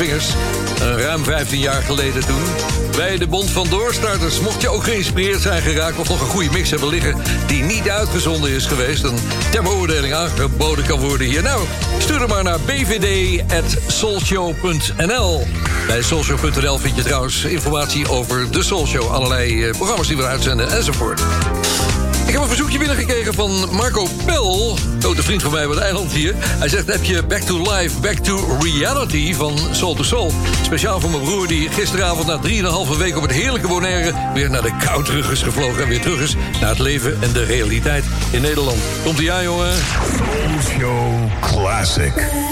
vingers. 0.00 0.28
Eh, 0.80 1.02
ruim 1.02 1.24
15 1.24 1.58
jaar 1.58 1.82
geleden 1.82 2.26
toen. 2.26 2.42
Bij 2.96 3.18
de 3.18 3.26
Bond 3.26 3.50
van 3.50 3.66
Doorstarters 3.70 4.40
mocht 4.40 4.60
je 4.60 4.68
ook 4.68 4.84
geïnspireerd 4.84 5.40
zijn 5.40 5.62
geraakt... 5.62 5.98
of 5.98 6.08
nog 6.08 6.20
een 6.20 6.26
goede 6.26 6.50
mix 6.50 6.70
hebben 6.70 6.88
liggen 6.88 7.16
die 7.46 7.62
niet 7.62 7.88
uitgezonden 7.88 8.50
is 8.50 8.66
geweest... 8.66 9.04
en 9.04 9.14
ter 9.50 9.62
beoordeling 9.62 10.14
aangeboden 10.14 10.86
kan 10.86 11.00
worden 11.00 11.26
hier. 11.26 11.42
Nou, 11.42 11.64
stuur 11.98 12.18
hem 12.18 12.28
maar 12.28 12.42
naar 12.42 12.60
bvd.soulshow.nl. 12.60 15.46
Bij 15.86 16.02
soulshow.nl 16.02 16.78
vind 16.78 16.96
je 16.96 17.02
trouwens 17.02 17.44
informatie 17.44 18.08
over 18.08 18.50
de 18.50 18.62
Soulshow... 18.62 19.10
allerlei 19.10 19.64
eh, 19.64 19.70
programma's 19.70 20.06
die 20.06 20.16
we 20.16 20.24
uitzenden 20.24 20.70
enzovoort. 20.70 21.22
Ik 22.30 22.36
heb 22.36 22.44
een 22.44 22.50
verzoekje 22.54 22.78
binnengekregen 22.78 23.34
van 23.34 23.68
Marco 23.70 24.06
Pel, 24.26 24.76
grote 24.98 25.22
vriend 25.22 25.42
van 25.42 25.50
mij 25.52 25.64
op 25.64 25.70
het 25.70 25.80
eiland 25.80 26.12
hier. 26.12 26.34
Hij 26.36 26.68
zegt, 26.68 26.86
heb 26.86 27.04
je 27.04 27.22
Back 27.22 27.40
to 27.40 27.58
Life, 27.58 28.00
Back 28.00 28.16
to 28.18 28.58
Reality 28.60 29.34
van 29.34 29.58
Soul 29.70 29.94
to 29.94 30.02
Soul? 30.02 30.32
Speciaal 30.62 31.00
voor 31.00 31.10
mijn 31.10 31.22
broer 31.22 31.46
die 31.46 31.68
gisteravond 31.68 32.26
na 32.26 32.40
3,5 32.92 32.98
week 32.98 33.16
op 33.16 33.22
het 33.22 33.32
heerlijke 33.32 33.68
Bonaire... 33.68 34.14
weer 34.34 34.50
naar 34.50 34.62
de 34.62 34.76
kou 34.84 35.04
terug 35.04 35.30
is 35.30 35.42
gevlogen 35.42 35.82
en 35.82 35.88
weer 35.88 36.00
terug 36.00 36.20
is 36.20 36.36
naar 36.60 36.70
het 36.70 36.78
leven 36.78 37.22
en 37.22 37.32
de 37.32 37.44
realiteit 37.44 38.04
in 38.30 38.40
Nederland. 38.40 38.78
Komt 39.04 39.18
ie 39.18 39.32
aan, 39.32 39.42
jongen? 39.42 39.72
Show 40.78 41.30
Classic. 41.40 42.49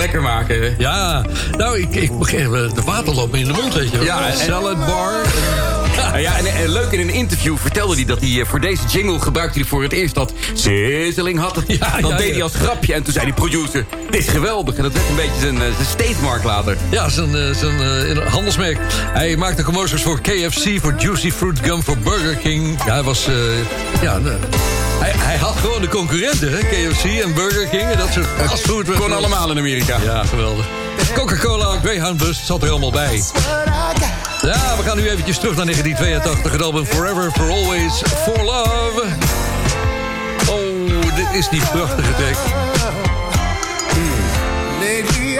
Lekker 0.00 0.22
maken? 0.22 0.74
Ja, 0.78 1.24
nou, 1.56 1.78
ik, 1.78 1.94
ik 1.94 2.18
begin 2.18 2.40
eh, 2.40 2.50
de 2.50 2.82
water 2.84 3.14
loopt 3.14 3.32
me 3.32 3.38
in 3.38 3.44
de 3.44 3.52
mond, 3.52 3.74
weet 3.74 3.90
je 3.90 3.96
wel. 3.96 4.06
Ja, 4.06 4.32
salad 4.34 4.86
bar. 4.86 5.12
Ja, 6.18 6.36
en, 6.36 6.46
en 6.46 6.68
leuk 6.68 6.90
in 6.90 7.00
een 7.00 7.10
interview 7.14 7.56
vertelde 7.56 7.94
hij 7.94 8.04
dat 8.04 8.20
hij 8.20 8.40
eh, 8.40 8.46
voor 8.46 8.60
deze 8.60 8.82
jingle 8.86 9.20
gebruikte 9.20 9.58
hij 9.58 9.68
voor 9.68 9.82
het 9.82 9.92
eerst 9.92 10.14
dat 10.14 10.32
sizzling 10.54 11.38
had. 11.38 11.62
Ja, 11.66 12.00
dat 12.00 12.10
ja, 12.10 12.16
deed 12.16 12.26
ja. 12.26 12.32
hij 12.32 12.42
als 12.42 12.54
grapje 12.54 12.94
en 12.94 13.02
toen 13.02 13.12
zei 13.12 13.24
die 13.24 13.34
producer, 13.34 13.84
dit 14.10 14.20
is 14.20 14.28
geweldig. 14.28 14.76
En 14.76 14.82
dat 14.82 14.92
werd 14.92 15.08
een 15.08 15.16
beetje 15.16 15.40
zijn, 15.40 15.54
eh, 15.54 15.74
zijn 15.74 15.86
steedmark 15.86 16.44
later. 16.44 16.76
Ja, 16.90 17.08
zijn, 17.08 17.34
eh, 17.36 17.54
zijn 17.54 18.16
handelsmerk. 18.16 18.78
Hij 19.12 19.36
maakte 19.36 19.62
commercials 19.62 20.02
voor 20.02 20.20
KFC, 20.20 20.80
voor 20.80 20.94
Juicy 20.98 21.30
Fruit 21.30 21.58
Gum, 21.62 21.82
voor 21.82 21.98
Burger 21.98 22.36
King. 22.36 22.78
Ja, 22.86 22.92
hij 22.92 23.02
was... 23.02 23.26
eh, 23.26 23.34
ja, 24.02 24.20
hij, 25.00 25.12
hij 25.16 25.36
had 25.36 25.56
gewoon 25.56 25.80
de 25.80 25.88
concurrenten, 25.88 26.52
hè? 26.52 26.58
KFC 26.58 27.04
en 27.04 27.34
Burger 27.34 27.66
King 27.66 27.82
en 27.82 27.98
dat 27.98 28.12
soort 28.12 28.26
fastfood. 28.46 28.94
Kon 28.94 29.12
allemaal 29.12 29.50
in 29.50 29.58
Amerika. 29.58 29.98
Ja, 30.02 30.24
geweldig. 30.24 30.66
Coca-Cola, 31.14 31.78
Greyhound 31.82 32.16
Bus, 32.16 32.46
zat 32.46 32.62
er 32.62 32.70
allemaal 32.70 32.90
bij. 32.90 33.22
Ja, 34.42 34.76
we 34.76 34.82
gaan 34.82 34.96
nu 34.96 35.08
eventjes 35.08 35.38
terug 35.38 35.56
naar 35.56 35.64
1982. 35.64 36.52
Het 36.52 36.62
album 36.62 36.84
Forever, 36.84 37.30
For 37.30 37.50
Always, 37.50 38.02
For 38.24 38.44
Love. 38.44 39.04
Oh, 40.48 41.16
dit 41.16 41.26
is 41.32 41.48
die 41.48 41.60
prachtige 41.60 42.14
track. 42.14 42.36
Lately 44.80 45.38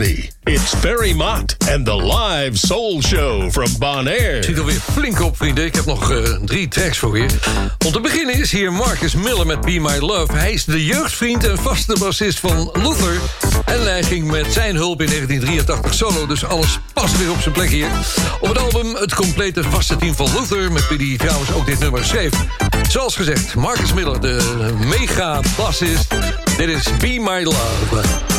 It's 0.00 0.74
Ferry 0.74 1.12
Mott 1.12 1.56
and 1.72 1.86
the 1.86 1.96
Live 1.96 2.58
Soul 2.58 3.02
Show 3.02 3.50
from 3.50 3.78
Bonaire. 3.78 4.34
Het 4.34 4.44
zit 4.44 4.58
alweer 4.58 4.80
flink 4.92 5.20
op, 5.20 5.36
vrienden. 5.36 5.64
Ik 5.64 5.74
heb 5.74 5.84
nog 5.84 6.10
eh, 6.10 6.22
drie 6.44 6.68
tracks 6.68 6.98
voor 6.98 7.18
je. 7.18 7.26
Om 7.86 7.92
te 7.92 8.00
beginnen 8.00 8.34
is 8.34 8.52
hier 8.52 8.72
Marcus 8.72 9.14
Miller 9.14 9.46
met 9.46 9.60
Be 9.60 9.78
My 9.80 9.98
Love. 9.98 10.32
Hij 10.32 10.52
is 10.52 10.64
de 10.64 10.84
jeugdvriend 10.84 11.44
en 11.44 11.58
vaste 11.58 11.96
bassist 11.98 12.38
van 12.38 12.70
Luther. 12.72 13.20
En 13.64 13.82
hij 13.82 14.02
ging 14.02 14.30
met 14.30 14.52
zijn 14.52 14.76
hulp 14.76 15.00
in 15.00 15.06
1983 15.06 15.94
solo, 15.94 16.26
dus 16.26 16.44
alles 16.44 16.78
past 16.92 17.18
weer 17.18 17.30
op 17.30 17.40
zijn 17.40 17.54
plek 17.54 17.68
hier. 17.68 17.88
Op 18.40 18.48
het 18.48 18.58
album 18.58 18.94
het 18.94 19.14
complete 19.14 19.62
vaste 19.62 19.96
team 19.96 20.14
van 20.14 20.28
Luther... 20.38 20.72
met 20.72 20.88
wie 20.88 21.08
hij 21.08 21.16
trouwens 21.16 21.52
ook 21.52 21.66
dit 21.66 21.78
nummer 21.78 22.04
schreef. 22.04 22.32
Zoals 22.88 23.16
gezegd, 23.16 23.54
Marcus 23.54 23.92
Miller, 23.92 24.20
de 24.20 24.72
mega 24.84 25.40
bassist. 25.56 26.14
Dit 26.56 26.68
is 26.68 26.96
Be 26.98 27.18
My 27.20 27.42
Love. 27.42 28.33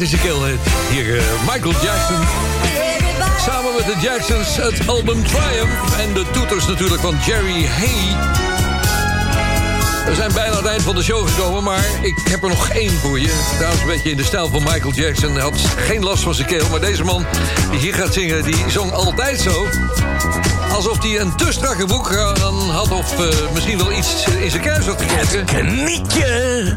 In 0.00 0.06
zijn 0.06 0.20
keel 0.20 0.44
heeft. 0.44 0.60
Hier, 0.90 1.18
eh, 1.18 1.22
Michael 1.40 1.74
Jackson. 1.82 2.16
Samen 3.40 3.74
met 3.76 3.86
de 3.86 3.96
Jacksons 4.00 4.56
het 4.56 4.88
album 4.88 5.24
Triumph. 5.24 5.98
En 6.00 6.12
de 6.14 6.24
toeters 6.32 6.66
natuurlijk 6.66 7.00
van 7.00 7.16
Jerry 7.26 7.66
Hay. 7.66 8.16
We 10.06 10.14
zijn 10.14 10.32
bijna 10.32 10.50
aan 10.50 10.56
het 10.56 10.66
eind 10.66 10.82
van 10.82 10.94
de 10.94 11.02
show 11.02 11.28
gekomen, 11.28 11.62
maar 11.62 11.84
ik 12.02 12.18
heb 12.30 12.42
er 12.42 12.48
nog 12.48 12.68
één 12.68 12.90
voor 12.90 13.20
je. 13.20 13.42
Trouwens, 13.56 13.80
een 13.80 13.86
beetje 13.86 14.10
in 14.10 14.16
de 14.16 14.24
stijl 14.24 14.48
van 14.48 14.62
Michael 14.62 14.92
Jackson. 14.92 15.32
Hij 15.32 15.42
had 15.42 15.58
geen 15.76 16.02
last 16.02 16.22
van 16.22 16.34
zijn 16.34 16.46
keel, 16.46 16.68
maar 16.70 16.80
deze 16.80 17.04
man 17.04 17.26
die 17.70 17.80
hier 17.80 17.94
gaat 17.94 18.12
zingen... 18.12 18.44
die 18.44 18.64
zong 18.68 18.92
altijd 18.92 19.40
zo. 19.40 19.66
Alsof 20.72 21.02
hij 21.02 21.20
een 21.20 21.36
te 21.36 21.52
strakke 21.52 21.86
broek 21.86 22.16
aan 22.16 22.70
had... 22.70 22.90
of 22.90 23.18
eh, 23.18 23.52
misschien 23.52 23.78
wel 23.78 23.92
iets 23.92 24.24
in 24.40 24.50
zijn 24.50 24.62
kuis 24.62 24.86
had 24.86 25.02
gekregen. 25.02 25.44
Knietje 25.44 26.72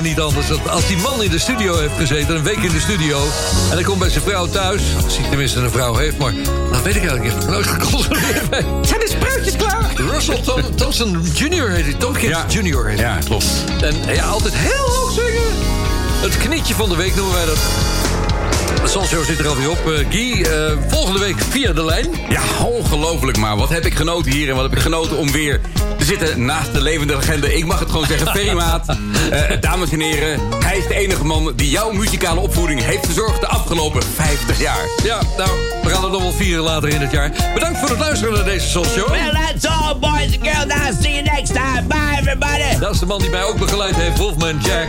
gewoon 0.00 0.16
niet 0.16 0.34
anders. 0.34 0.48
Dat 0.48 0.68
Als 0.68 0.86
die 0.86 0.96
man 0.96 1.22
in 1.22 1.30
de 1.30 1.38
studio 1.38 1.78
heeft 1.78 1.96
gezeten, 1.96 2.36
een 2.36 2.42
week 2.42 2.56
in 2.56 2.72
de 2.72 2.80
studio... 2.80 3.22
en 3.70 3.74
hij 3.74 3.82
komt 3.82 3.98
bij 3.98 4.10
zijn 4.10 4.24
vrouw 4.24 4.46
thuis... 4.46 4.82
als 5.04 5.18
hij 5.18 5.28
tenminste 5.28 5.60
een 5.60 5.70
vrouw 5.70 5.96
heeft, 5.96 6.18
maar... 6.18 6.32
dan 6.72 6.82
weet 6.82 6.96
ik 6.96 7.06
eigenlijk 7.06 7.36
niet. 7.36 7.48
nooit 7.48 7.66
gecontroleerd 7.66 8.50
bij. 8.50 8.64
Zijn 8.82 9.00
de 9.00 9.08
spruitjes 9.08 9.56
klaar? 9.56 9.92
Russell 9.94 10.40
Tom, 10.42 10.76
Thompson 10.76 11.22
Jr. 11.34 11.70
heet 11.70 11.84
hij. 11.84 11.94
Tompkins 11.94 12.36
Jr. 12.48 12.86
heet 12.86 13.00
hij. 13.00 13.08
Ja, 13.08 13.18
klopt. 13.24 13.46
En 13.80 14.14
ja, 14.14 14.24
altijd 14.24 14.54
heel 14.56 14.94
hoog 14.94 15.12
zingen. 15.12 15.52
Het 16.20 16.36
knietje 16.36 16.74
van 16.74 16.88
de 16.88 16.96
week 16.96 17.14
noemen 17.14 17.34
wij 17.34 17.44
dat. 17.46 17.58
Show 18.88 19.24
zit 19.24 19.38
er 19.38 19.48
alweer 19.48 19.70
op. 19.70 19.90
Eh, 19.90 20.06
Guy, 20.10 20.42
eh, 20.42 20.72
volgende 20.88 21.18
week 21.18 21.36
via 21.50 21.72
de 21.72 21.84
lijn. 21.84 22.06
Ja, 22.28 22.42
ongelooflijk 22.64 23.36
maar. 23.36 23.56
Wat 23.56 23.68
heb 23.68 23.86
ik 23.86 23.94
genoten 23.94 24.32
hier 24.32 24.48
en 24.48 24.54
wat 24.54 24.64
heb 24.64 24.72
ik 24.72 24.78
genoten 24.78 25.16
om 25.16 25.32
weer 25.32 25.60
zitten 26.18 26.44
naast 26.44 26.72
de 26.72 26.80
levende 26.80 27.16
legende. 27.16 27.54
Ik 27.56 27.64
mag 27.66 27.78
het 27.78 27.90
gewoon 27.90 28.06
zeggen, 28.06 28.26
Ferry 28.36 28.52
Maat. 28.52 28.96
Eh, 29.30 29.60
dames 29.60 29.90
en 29.90 30.00
heren, 30.00 30.40
hij 30.58 30.78
is 30.78 30.86
de 30.86 30.94
enige 30.94 31.24
man 31.24 31.52
die 31.56 31.70
jouw 31.70 31.92
muzikale 31.92 32.40
opvoeding 32.40 32.84
heeft 32.84 33.04
verzorgd 33.04 33.40
de 33.40 33.46
afgelopen 33.46 34.02
50 34.02 34.60
jaar. 34.60 34.88
Ja, 35.04 35.20
nou, 35.36 35.50
we 35.82 35.88
gaan 35.88 36.02
het 36.02 36.12
nog 36.12 36.22
wel 36.22 36.32
vieren 36.32 36.64
later 36.64 36.88
in 36.88 37.00
het 37.00 37.10
jaar. 37.10 37.32
Bedankt 37.54 37.78
voor 37.78 37.88
het 37.88 37.98
luisteren 37.98 38.34
naar 38.34 38.44
deze 38.44 38.68
Soul 38.68 38.84
Show. 38.84 39.08
De 42.98 43.06
man 43.06 43.20
die 43.20 43.30
mij 43.30 43.44
ook 43.44 43.58
begeleid 43.58 43.96
heeft, 43.96 44.18
Wolfman 44.18 44.60
Jack. 44.62 44.88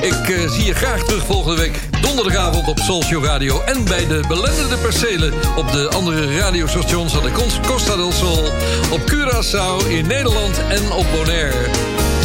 Ik 0.00 0.28
eh, 0.28 0.50
zie 0.50 0.64
je 0.64 0.74
graag 0.74 1.04
terug 1.04 1.24
volgende 1.24 1.56
week 1.56 1.80
donderdagavond 2.00 2.68
op 2.68 2.78
Soul 2.78 3.02
Show 3.02 3.24
Radio... 3.24 3.62
en 3.64 3.84
bij 3.84 4.06
de 4.06 4.20
belendende 4.28 4.76
percelen 4.76 5.32
op 5.56 5.72
de 5.72 5.88
andere 5.88 6.38
radiostations... 6.38 7.16
aan 7.16 7.22
de 7.22 7.32
Costa 7.66 7.96
del 7.96 8.12
Sol, 8.12 8.44
op 8.90 9.00
Curaçao, 9.00 9.88
in 9.88 10.06
Nederland 10.06 10.58
en 10.68 10.92
op 10.92 11.06
Bonaire. 11.12 11.64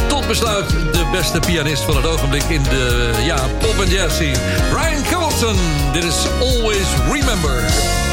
Tot 0.07 0.27
besluit 0.27 0.69
de 0.69 1.07
beste 1.11 1.39
pianist 1.39 1.81
van 1.81 1.95
het 1.95 2.05
ogenblik 2.05 2.43
in 2.43 2.63
de 2.63 3.11
ja, 3.23 3.47
pop 3.59 3.81
en 3.81 3.89
jazz 3.89 4.15
scene. 4.15 4.39
Brian 4.69 5.03
Hamilton, 5.03 5.57
dit 5.93 6.03
is 6.03 6.25
Always 6.39 6.87
Remember. 7.11 8.04